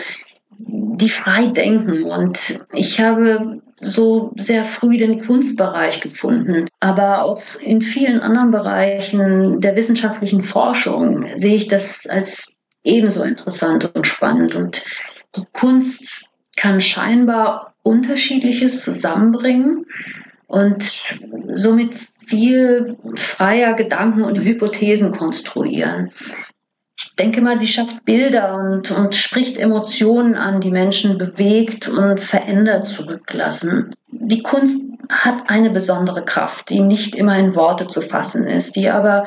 die 0.60 1.10
frei 1.10 1.48
denken. 1.48 2.04
Und 2.04 2.60
ich 2.72 3.00
habe 3.00 3.62
so 3.78 4.34
sehr 4.36 4.64
früh 4.64 4.98
den 4.98 5.26
Kunstbereich 5.26 6.02
gefunden. 6.02 6.68
Aber 6.80 7.24
auch 7.24 7.42
in 7.60 7.82
vielen 7.82 8.20
anderen 8.20 8.52
Bereichen 8.52 9.62
der 9.62 9.76
wissenschaftlichen 9.76 10.42
Forschung 10.42 11.28
sehe 11.38 11.56
ich 11.56 11.68
das 11.68 12.06
als 12.06 12.58
ebenso 12.84 13.24
interessant 13.24 13.96
und 13.96 14.06
spannend. 14.06 14.56
Und 14.56 14.84
die 15.36 15.46
Kunst 15.54 16.30
kann 16.56 16.82
scheinbar 16.82 17.73
Unterschiedliches 17.84 18.84
zusammenbringen 18.84 19.86
und 20.48 20.84
somit 21.52 21.96
viel 22.26 22.98
freier 23.16 23.74
Gedanken 23.74 24.24
und 24.24 24.40
Hypothesen 24.40 25.12
konstruieren. 25.12 26.12
Ich 26.98 27.16
denke 27.16 27.42
mal, 27.42 27.60
sie 27.60 27.68
schafft 27.68 28.06
Bilder 28.06 28.56
und, 28.56 28.92
und 28.92 29.16
spricht 29.16 29.58
Emotionen 29.58 30.36
an, 30.36 30.62
die 30.62 30.72
Menschen 30.72 31.18
bewegt 31.18 31.90
und 31.90 32.20
verändert 32.20 32.86
zurücklassen. 32.86 33.94
Die 34.08 34.44
Kunst 34.44 34.90
hat 35.10 35.50
eine 35.50 35.70
besondere 35.70 36.24
Kraft, 36.24 36.70
die 36.70 36.82
nicht 36.82 37.16
immer 37.16 37.38
in 37.38 37.56
Worte 37.56 37.88
zu 37.88 38.02
fassen 38.02 38.48
ist, 38.48 38.76
die 38.76 38.90
aber 38.90 39.26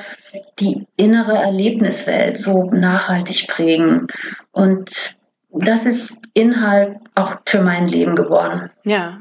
die 0.59 0.87
innere 0.97 1.35
Erlebniswelt 1.37 2.39
so 2.39 2.71
nachhaltig 2.71 3.49
prägen. 3.49 4.07
Und 4.53 5.17
das 5.65 5.87
ist 5.87 6.19
Inhalt 6.35 6.99
auch 7.15 7.37
für 7.47 7.63
mein 7.63 7.89
Leben 7.89 8.17
geworden. 8.17 8.71
Ja. 8.85 9.21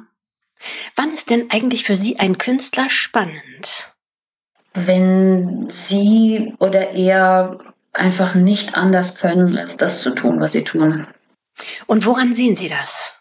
Wann 0.95 1.11
ist 1.11 1.29
denn 1.29 1.49
eigentlich 1.51 1.83
für 1.83 1.95
Sie 1.95 2.19
ein 2.19 2.37
Künstler 2.37 2.89
spannend? 2.89 3.93
Wenn 4.73 5.69
Sie 5.69 6.53
oder 6.59 6.91
er 6.91 7.59
einfach 7.95 8.35
nicht 8.35 8.75
anders 8.75 9.17
können, 9.17 9.57
als 9.57 9.77
das 9.77 10.01
zu 10.01 10.11
tun, 10.11 10.39
was 10.39 10.51
sie 10.51 10.63
tun. 10.63 11.07
Und 11.87 12.05
woran 12.05 12.33
sehen 12.33 12.55
Sie 12.55 12.67
das? 12.67 13.17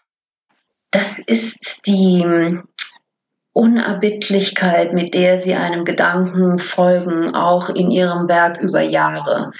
Das 0.91 1.19
ist 1.19 1.87
die 1.87 2.59
Unerbittlichkeit, 3.53 4.93
mit 4.93 5.13
der 5.13 5.39
Sie 5.39 5.55
einem 5.55 5.85
Gedanken 5.85 6.59
folgen, 6.59 7.33
auch 7.33 7.69
in 7.69 7.89
Ihrem 7.89 8.27
Werk 8.27 8.59
über 8.59 8.81
Jahre. 8.81 9.51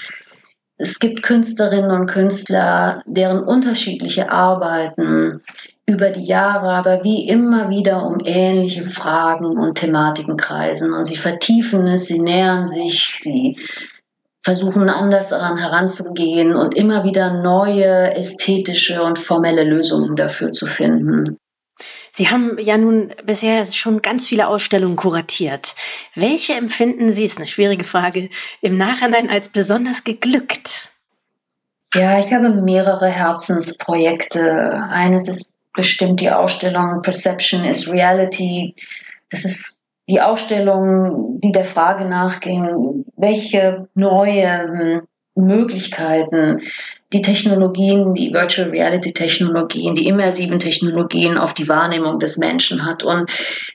Es 0.78 0.98
gibt 0.98 1.22
Künstlerinnen 1.22 1.90
und 1.90 2.06
Künstler, 2.06 3.02
deren 3.06 3.42
unterschiedliche 3.42 4.30
Arbeiten 4.30 5.40
über 5.86 6.10
die 6.10 6.26
Jahre 6.26 6.68
aber 6.68 7.04
wie 7.04 7.28
immer 7.28 7.70
wieder 7.70 8.04
um 8.04 8.18
ähnliche 8.24 8.84
Fragen 8.84 9.56
und 9.56 9.78
Thematiken 9.78 10.36
kreisen 10.36 10.92
und 10.92 11.06
sie 11.06 11.16
vertiefen 11.16 11.86
es, 11.86 12.06
sie 12.06 12.20
nähern 12.20 12.66
sich, 12.66 13.06
sie 13.20 13.56
versuchen 14.42 14.88
anders 14.88 15.30
daran 15.30 15.56
heranzugehen 15.56 16.54
und 16.54 16.76
immer 16.76 17.04
wieder 17.04 17.42
neue 17.42 18.14
ästhetische 18.14 19.02
und 19.02 19.18
formelle 19.18 19.64
Lösungen 19.64 20.14
dafür 20.14 20.52
zu 20.52 20.66
finden. 20.66 21.38
Sie 22.16 22.30
haben 22.30 22.56
ja 22.58 22.78
nun 22.78 23.12
bisher 23.26 23.66
schon 23.66 24.00
ganz 24.00 24.26
viele 24.26 24.48
Ausstellungen 24.48 24.96
kuratiert. 24.96 25.76
Welche 26.14 26.54
empfinden 26.54 27.12
Sie, 27.12 27.26
ist 27.26 27.36
eine 27.36 27.46
schwierige 27.46 27.84
Frage, 27.84 28.30
im 28.62 28.78
Nachhinein 28.78 29.28
als 29.28 29.50
besonders 29.50 30.02
geglückt? 30.02 30.88
Ja, 31.92 32.18
ich 32.18 32.32
habe 32.32 32.48
mehrere 32.48 33.10
Herzensprojekte. 33.10 34.82
Eines 34.88 35.28
ist 35.28 35.58
bestimmt 35.74 36.22
die 36.22 36.30
Ausstellung 36.30 37.02
Perception 37.02 37.66
is 37.66 37.92
Reality. 37.92 38.74
Das 39.28 39.44
ist 39.44 39.84
die 40.08 40.22
Ausstellung, 40.22 41.38
die 41.42 41.52
der 41.52 41.66
Frage 41.66 42.06
nachging, 42.06 43.04
welche 43.18 43.90
neue 43.92 45.02
Möglichkeiten 45.36 46.62
die 47.12 47.22
Technologien, 47.22 48.14
die 48.14 48.32
Virtual 48.32 48.70
Reality 48.70 49.12
Technologien, 49.12 49.94
die 49.94 50.08
immersiven 50.08 50.58
Technologien 50.58 51.38
auf 51.38 51.54
die 51.54 51.68
Wahrnehmung 51.68 52.18
des 52.18 52.36
Menschen 52.36 52.84
hat. 52.84 53.04
Und 53.04 53.30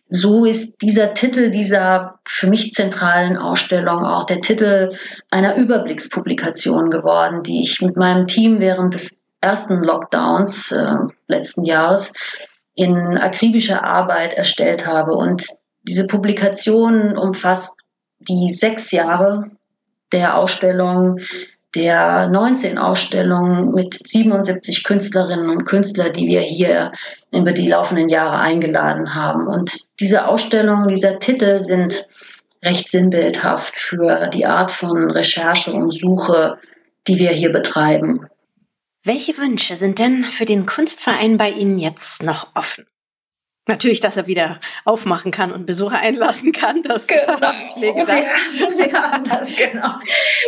so 0.10 0.44
ist 0.44 0.82
dieser 0.82 1.14
Titel 1.14 1.50
dieser 1.50 2.20
für 2.26 2.48
mich 2.48 2.74
zentralen 2.74 3.38
Ausstellung 3.38 4.04
auch 4.04 4.26
der 4.26 4.42
Titel 4.42 4.96
einer 5.30 5.56
Überblickspublikation 5.56 6.92
geworden, 6.92 7.44
die 7.44 7.62
ich 7.62 7.82
mit 7.82 7.96
meinem 7.96 8.28
Team 8.28 8.60
während 8.60 8.94
des 8.94 9.18
ersten 9.40 9.82
Lockdowns 9.82 10.72
äh, 10.72 10.96
letzten 11.28 11.64
Jahres 11.64 12.14
in 12.76 13.18
akribischer 13.18 13.84
Arbeit 13.84 14.34
erstellt 14.34 14.86
habe. 14.86 15.14
Und 15.14 15.46
diese 15.84 16.06
Publikation 16.06 17.18
umfasst 17.18 17.82
die 18.20 18.54
sechs 18.54 18.92
Jahre 18.92 19.52
der 20.12 20.38
Ausstellung, 20.38 21.20
der 21.76 22.28
19 22.28 22.78
Ausstellungen 22.78 23.74
mit 23.74 23.98
77 24.08 24.84
Künstlerinnen 24.84 25.50
und 25.50 25.66
Künstlern, 25.66 26.14
die 26.14 26.28
wir 26.28 26.42
hier 26.42 26.92
über 27.32 27.54
die 27.54 27.70
laufenden 27.70 28.10
Jahre 28.10 28.40
eingeladen 28.40 29.16
haben. 29.16 29.48
Und 29.48 29.72
diese 30.00 30.28
Ausstellungen, 30.28 30.90
dieser 30.90 31.20
Titel 31.20 31.60
sind 31.60 32.08
recht 32.64 32.90
sinnbildhaft 32.90 33.76
für 33.76 34.30
die 34.34 34.46
Art 34.46 34.72
von 34.72 35.12
Recherche 35.12 35.74
und 35.74 35.92
Suche, 35.92 36.58
die 37.08 37.20
wir 37.20 37.32
hier 37.32 37.52
betreiben. 37.52 38.28
Welche 39.04 39.38
Wünsche 39.38 39.76
sind 39.76 39.98
denn 39.98 40.26
für 40.26 40.46
den 40.46 40.66
Kunstverein 40.66 41.38
bei 41.38 41.50
Ihnen 41.50 41.80
jetzt 41.80 42.22
noch 42.22 42.50
offen? 42.54 42.86
Natürlich, 43.72 44.02
dass 44.02 44.18
er 44.18 44.28
wieder 44.28 44.60
aufmachen 44.84 45.32
kann 45.32 45.54
und 45.54 45.66
Besucher 45.66 45.98
einlassen 45.98 46.52
kann. 46.52 46.84
Das 46.84 47.08
genau. 47.08 47.38
Sie, 47.78 47.94
Sie 48.70 48.94
haben 48.94 49.24
das 49.24 49.56
genau. 49.56 49.94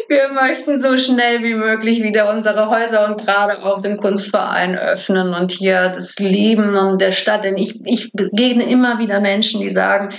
Wir 0.09 0.27
möchten 0.27 0.77
so 0.77 0.97
schnell 0.97 1.41
wie 1.41 1.53
möglich 1.53 2.03
wieder 2.03 2.29
unsere 2.29 2.69
Häuser 2.69 3.07
und 3.07 3.21
gerade 3.21 3.63
auch 3.63 3.79
den 3.79 3.95
Kunstverein 3.95 4.77
öffnen 4.77 5.33
und 5.33 5.53
hier 5.53 5.87
das 5.87 6.19
Leben 6.19 6.75
und 6.75 6.99
der 6.99 7.11
Stadt. 7.11 7.45
Denn 7.45 7.55
ich, 7.55 7.79
ich 7.85 8.11
begegne 8.11 8.69
immer 8.69 8.99
wieder 8.99 9.21
Menschen, 9.21 9.61
die 9.61 9.69
sagen, 9.69 10.13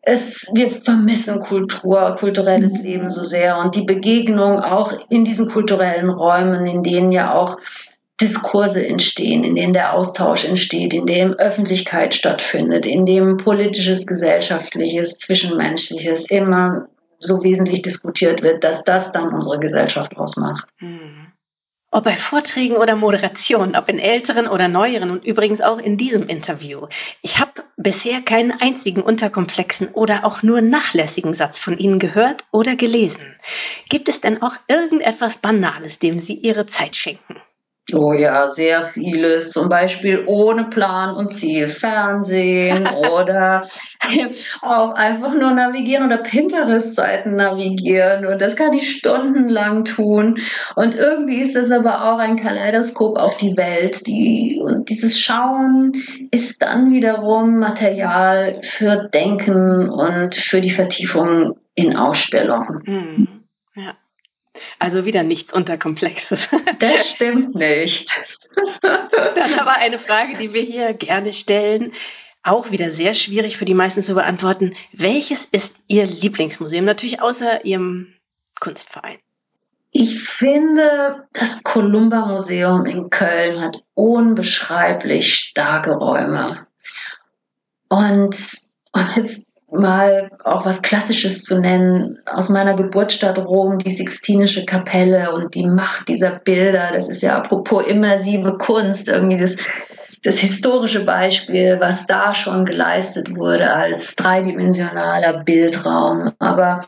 es, 0.00 0.50
wir 0.54 0.70
vermissen 0.70 1.42
Kultur, 1.42 2.16
kulturelles 2.18 2.80
Leben 2.80 3.10
so 3.10 3.22
sehr 3.22 3.58
und 3.58 3.74
die 3.74 3.84
Begegnung 3.84 4.60
auch 4.60 4.94
in 5.10 5.24
diesen 5.24 5.50
kulturellen 5.50 6.08
Räumen, 6.08 6.64
in 6.64 6.82
denen 6.82 7.12
ja 7.12 7.34
auch 7.34 7.58
Diskurse 8.20 8.86
entstehen, 8.86 9.44
in 9.44 9.54
denen 9.54 9.72
der 9.72 9.94
Austausch 9.94 10.44
entsteht, 10.44 10.94
in 10.94 11.06
dem 11.06 11.32
Öffentlichkeit 11.34 12.14
stattfindet, 12.14 12.86
in 12.86 13.06
dem 13.06 13.36
politisches, 13.36 14.06
gesellschaftliches, 14.06 15.18
zwischenmenschliches 15.18 16.30
immer 16.30 16.88
so 17.18 17.42
wesentlich 17.42 17.82
diskutiert 17.82 18.42
wird, 18.42 18.64
dass 18.64 18.84
das 18.84 19.12
dann 19.12 19.32
unsere 19.32 19.58
Gesellschaft 19.58 20.16
ausmacht. 20.16 20.68
Hm. 20.78 21.32
Ob 21.92 22.04
bei 22.04 22.16
Vorträgen 22.16 22.76
oder 22.76 22.94
Moderationen, 22.94 23.74
ob 23.74 23.88
in 23.88 23.98
älteren 23.98 24.46
oder 24.46 24.68
neueren 24.68 25.10
und 25.10 25.24
übrigens 25.24 25.60
auch 25.60 25.78
in 25.78 25.96
diesem 25.96 26.28
Interview. 26.28 26.86
Ich 27.20 27.40
habe 27.40 27.64
bisher 27.76 28.22
keinen 28.22 28.52
einzigen 28.52 29.02
unterkomplexen 29.02 29.88
oder 29.88 30.24
auch 30.24 30.44
nur 30.44 30.60
nachlässigen 30.60 31.34
Satz 31.34 31.58
von 31.58 31.76
Ihnen 31.78 31.98
gehört 31.98 32.44
oder 32.52 32.76
gelesen. 32.76 33.34
Gibt 33.88 34.08
es 34.08 34.20
denn 34.20 34.40
auch 34.40 34.54
irgendetwas 34.68 35.38
Banales, 35.38 35.98
dem 35.98 36.20
Sie 36.20 36.34
Ihre 36.34 36.66
Zeit 36.66 36.94
schenken? 36.94 37.36
Oh 37.92 38.12
ja, 38.12 38.48
sehr 38.48 38.82
vieles. 38.82 39.52
Zum 39.52 39.68
Beispiel 39.68 40.24
ohne 40.26 40.64
Plan 40.64 41.14
und 41.14 41.30
Ziel 41.30 41.68
Fernsehen 41.68 42.86
oder 43.12 43.68
auch 44.62 44.94
einfach 44.94 45.34
nur 45.34 45.50
navigieren 45.52 46.06
oder 46.06 46.18
Pinterest-Seiten 46.18 47.34
navigieren. 47.34 48.26
Und 48.26 48.40
das 48.40 48.56
kann 48.56 48.72
ich 48.72 48.90
stundenlang 48.90 49.84
tun. 49.84 50.38
Und 50.76 50.94
irgendwie 50.94 51.40
ist 51.40 51.56
das 51.56 51.70
aber 51.70 52.04
auch 52.04 52.18
ein 52.18 52.36
Kaleidoskop 52.36 53.18
auf 53.18 53.36
die 53.36 53.56
Welt. 53.56 54.06
Die, 54.06 54.60
und 54.62 54.88
dieses 54.88 55.20
Schauen 55.20 55.92
ist 56.30 56.62
dann 56.62 56.92
wiederum 56.92 57.58
Material 57.58 58.60
für 58.62 59.08
Denken 59.12 59.88
und 59.88 60.34
für 60.34 60.60
die 60.60 60.70
Vertiefung 60.70 61.56
in 61.74 61.96
Ausstellungen. 61.96 62.82
Mhm. 62.84 63.28
Ja. 63.74 63.94
Also 64.78 65.04
wieder 65.04 65.22
nichts 65.22 65.52
Unterkomplexes. 65.52 66.48
Das 66.78 67.10
stimmt 67.10 67.54
nicht. 67.54 68.10
Dann 68.82 69.54
aber 69.60 69.74
eine 69.80 69.98
Frage, 69.98 70.38
die 70.38 70.54
wir 70.54 70.62
hier 70.62 70.94
gerne 70.94 71.32
stellen. 71.32 71.92
Auch 72.42 72.70
wieder 72.70 72.90
sehr 72.90 73.12
schwierig 73.12 73.58
für 73.58 73.66
die 73.66 73.74
meisten 73.74 74.02
zu 74.02 74.14
beantworten. 74.14 74.74
Welches 74.92 75.44
ist 75.44 75.76
Ihr 75.88 76.06
Lieblingsmuseum? 76.06 76.84
Natürlich 76.84 77.20
außer 77.20 77.64
Ihrem 77.66 78.14
Kunstverein. 78.60 79.18
Ich 79.90 80.22
finde, 80.22 81.26
das 81.32 81.62
Columba 81.64 82.26
Museum 82.26 82.86
in 82.86 83.10
Köln 83.10 83.60
hat 83.60 83.84
unbeschreiblich 83.94 85.34
starke 85.34 85.92
Räume. 85.92 86.66
Und, 87.88 88.36
und 88.92 89.16
jetzt 89.16 89.49
mal 89.72 90.30
auch 90.44 90.64
was 90.64 90.82
Klassisches 90.82 91.44
zu 91.44 91.60
nennen, 91.60 92.18
aus 92.26 92.48
meiner 92.48 92.74
Geburtsstadt 92.74 93.38
Rom, 93.38 93.78
die 93.78 93.90
Sixtinische 93.90 94.64
Kapelle 94.64 95.32
und 95.32 95.54
die 95.54 95.66
Macht 95.66 96.08
dieser 96.08 96.30
Bilder, 96.30 96.90
das 96.92 97.08
ist 97.08 97.22
ja 97.22 97.36
apropos 97.36 97.86
immersive 97.86 98.58
Kunst, 98.58 99.08
irgendwie 99.08 99.36
das, 99.36 99.56
das 100.22 100.38
historische 100.38 101.04
Beispiel, 101.04 101.78
was 101.80 102.06
da 102.06 102.34
schon 102.34 102.66
geleistet 102.66 103.34
wurde 103.36 103.72
als 103.72 104.16
dreidimensionaler 104.16 105.44
Bildraum. 105.44 106.32
Aber 106.38 106.82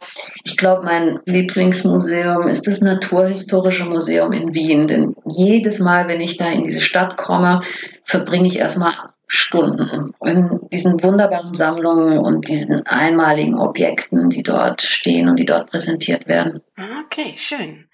ich 0.45 0.57
glaube, 0.57 0.85
mein 0.85 1.21
Lieblingsmuseum 1.27 2.47
ist 2.49 2.67
das 2.67 2.83
Naturhistorische 2.83 3.85
Museum 3.85 4.33
in 4.33 4.53
Wien. 4.53 4.87
Denn 4.87 5.17
jedes 5.27 5.79
Mal, 5.79 6.09
wenn 6.09 6.21
ich 6.21 6.37
da 6.37 6.51
in 6.51 6.65
diese 6.65 6.83
Stadt 6.83 7.17
komme, 7.17 7.61
verbringe 8.05 8.49
ich 8.49 8.59
erstmal 8.59 8.93
Stunden 9.35 10.13
in 10.23 10.61
diesen 10.71 11.03
wunderbaren 11.03 11.55
Sammlungen 11.55 12.19
und 12.19 12.49
diesen 12.49 12.87
einmaligen 12.87 13.59
Objekten, 13.59 14.29
die 14.29 14.43
dort 14.43 14.83
stehen 14.83 15.31
und 15.31 15.37
die 15.37 15.47
dort 15.47 15.71
präsentiert 15.71 16.29
werden. 16.29 16.61
Okay, 17.07 17.33
schön. 17.37 17.87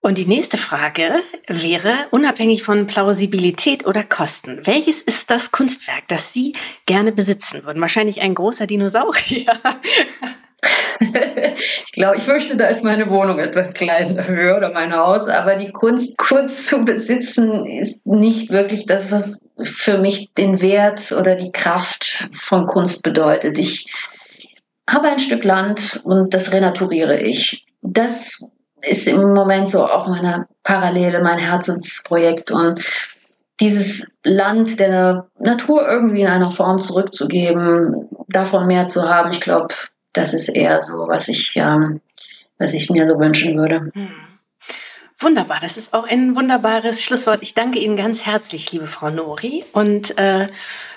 Und 0.00 0.18
die 0.18 0.24
nächste 0.24 0.58
Frage 0.58 1.14
wäre, 1.48 2.06
unabhängig 2.12 2.62
von 2.62 2.86
Plausibilität 2.86 3.84
oder 3.86 4.04
Kosten, 4.04 4.60
welches 4.64 5.02
ist 5.02 5.30
das 5.30 5.50
Kunstwerk, 5.50 6.06
das 6.06 6.32
Sie 6.32 6.54
gerne 6.86 7.10
besitzen 7.10 7.64
würden? 7.64 7.80
Wahrscheinlich 7.80 8.20
ein 8.20 8.36
großer 8.36 8.68
Dinosaurier. 8.68 9.58
ich 11.56 11.92
glaube, 11.92 12.16
ich 12.16 12.24
fürchte, 12.24 12.56
da 12.56 12.66
ist 12.66 12.84
meine 12.84 13.08
Wohnung 13.10 13.38
etwas 13.38 13.74
kleiner 13.74 14.26
höher 14.26 14.56
oder 14.56 14.72
mein 14.72 14.94
Haus, 14.94 15.28
aber 15.28 15.56
die 15.56 15.70
Kunst, 15.70 16.16
Kunst 16.18 16.68
zu 16.68 16.84
besitzen 16.84 17.66
ist 17.66 18.04
nicht 18.06 18.50
wirklich 18.50 18.86
das, 18.86 19.10
was 19.10 19.48
für 19.62 19.98
mich 19.98 20.32
den 20.34 20.60
Wert 20.60 21.12
oder 21.12 21.36
die 21.36 21.52
Kraft 21.52 22.28
von 22.32 22.66
Kunst 22.66 23.02
bedeutet. 23.02 23.58
Ich 23.58 23.92
habe 24.88 25.08
ein 25.08 25.18
Stück 25.18 25.44
Land 25.44 26.00
und 26.04 26.34
das 26.34 26.52
renaturiere 26.52 27.20
ich. 27.20 27.66
Das 27.82 28.48
ist 28.82 29.06
im 29.08 29.32
Moment 29.32 29.68
so 29.68 29.86
auch 29.86 30.08
meine 30.08 30.46
Parallele, 30.62 31.22
mein 31.22 31.38
Herzensprojekt 31.38 32.50
und 32.50 32.84
dieses 33.60 34.12
Land 34.24 34.80
der 34.80 35.28
Natur 35.38 35.88
irgendwie 35.88 36.22
in 36.22 36.26
einer 36.26 36.50
Form 36.50 36.80
zurückzugeben, 36.80 38.08
davon 38.28 38.66
mehr 38.66 38.86
zu 38.86 39.08
haben, 39.08 39.30
ich 39.30 39.40
glaube, 39.40 39.74
das 40.12 40.34
ist 40.34 40.48
eher 40.48 40.82
so, 40.82 41.08
was 41.08 41.28
ich, 41.28 41.56
ähm, 41.56 42.00
was 42.58 42.74
ich 42.74 42.90
mir 42.90 43.06
so 43.06 43.18
wünschen 43.18 43.56
würde. 43.58 43.90
Hm. 43.92 44.10
Wunderbar, 45.18 45.58
das 45.60 45.76
ist 45.76 45.94
auch 45.94 46.04
ein 46.04 46.34
wunderbares 46.34 47.00
Schlusswort. 47.00 47.42
Ich 47.42 47.54
danke 47.54 47.78
Ihnen 47.78 47.96
ganz 47.96 48.26
herzlich, 48.26 48.72
liebe 48.72 48.88
Frau 48.88 49.08
Nori, 49.08 49.64
und 49.72 50.18
äh, 50.18 50.46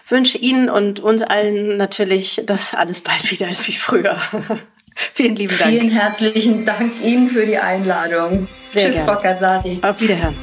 wünsche 0.07 0.39
Ihnen 0.39 0.69
und 0.69 0.99
uns 0.99 1.21
allen 1.21 1.77
natürlich, 1.77 2.41
dass 2.45 2.73
alles 2.73 3.01
bald 3.01 3.29
wieder 3.29 3.49
ist 3.49 3.67
wie 3.67 3.73
früher. 3.73 4.17
Vielen 5.13 5.35
lieben 5.35 5.55
Dank. 5.57 5.71
Vielen 5.71 5.91
herzlichen 5.91 6.65
Dank 6.65 6.99
Ihnen 7.03 7.29
für 7.29 7.45
die 7.45 7.57
Einladung. 7.57 8.47
Sehr 8.67 8.91
Tschüss, 8.91 8.99
Frau 9.01 9.19
Casati. 9.19 9.79
Auf 9.83 10.01
Wiederhören. 10.01 10.35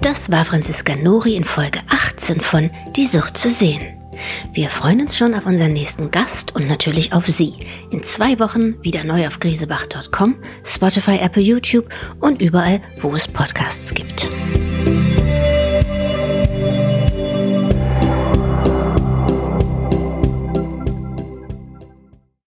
Das 0.00 0.30
war 0.30 0.44
Franziska 0.46 0.96
Nori 0.96 1.36
in 1.36 1.44
Folge 1.44 1.80
18 1.90 2.40
von 2.40 2.70
Die 2.96 3.04
Sucht 3.04 3.36
zu 3.36 3.50
sehen. 3.50 3.97
Wir 4.52 4.68
freuen 4.68 5.00
uns 5.00 5.16
schon 5.16 5.34
auf 5.34 5.46
unseren 5.46 5.72
nächsten 5.72 6.10
Gast 6.10 6.54
und 6.54 6.68
natürlich 6.68 7.12
auf 7.12 7.26
Sie. 7.26 7.54
In 7.90 8.02
zwei 8.02 8.38
Wochen 8.38 8.82
wieder 8.82 9.04
neu 9.04 9.26
auf 9.26 9.40
grisebach.com, 9.40 10.36
Spotify, 10.64 11.18
Apple, 11.18 11.42
YouTube 11.42 11.88
und 12.20 12.42
überall, 12.42 12.80
wo 13.00 13.14
es 13.14 13.28
Podcasts 13.28 13.94
gibt. 13.94 14.30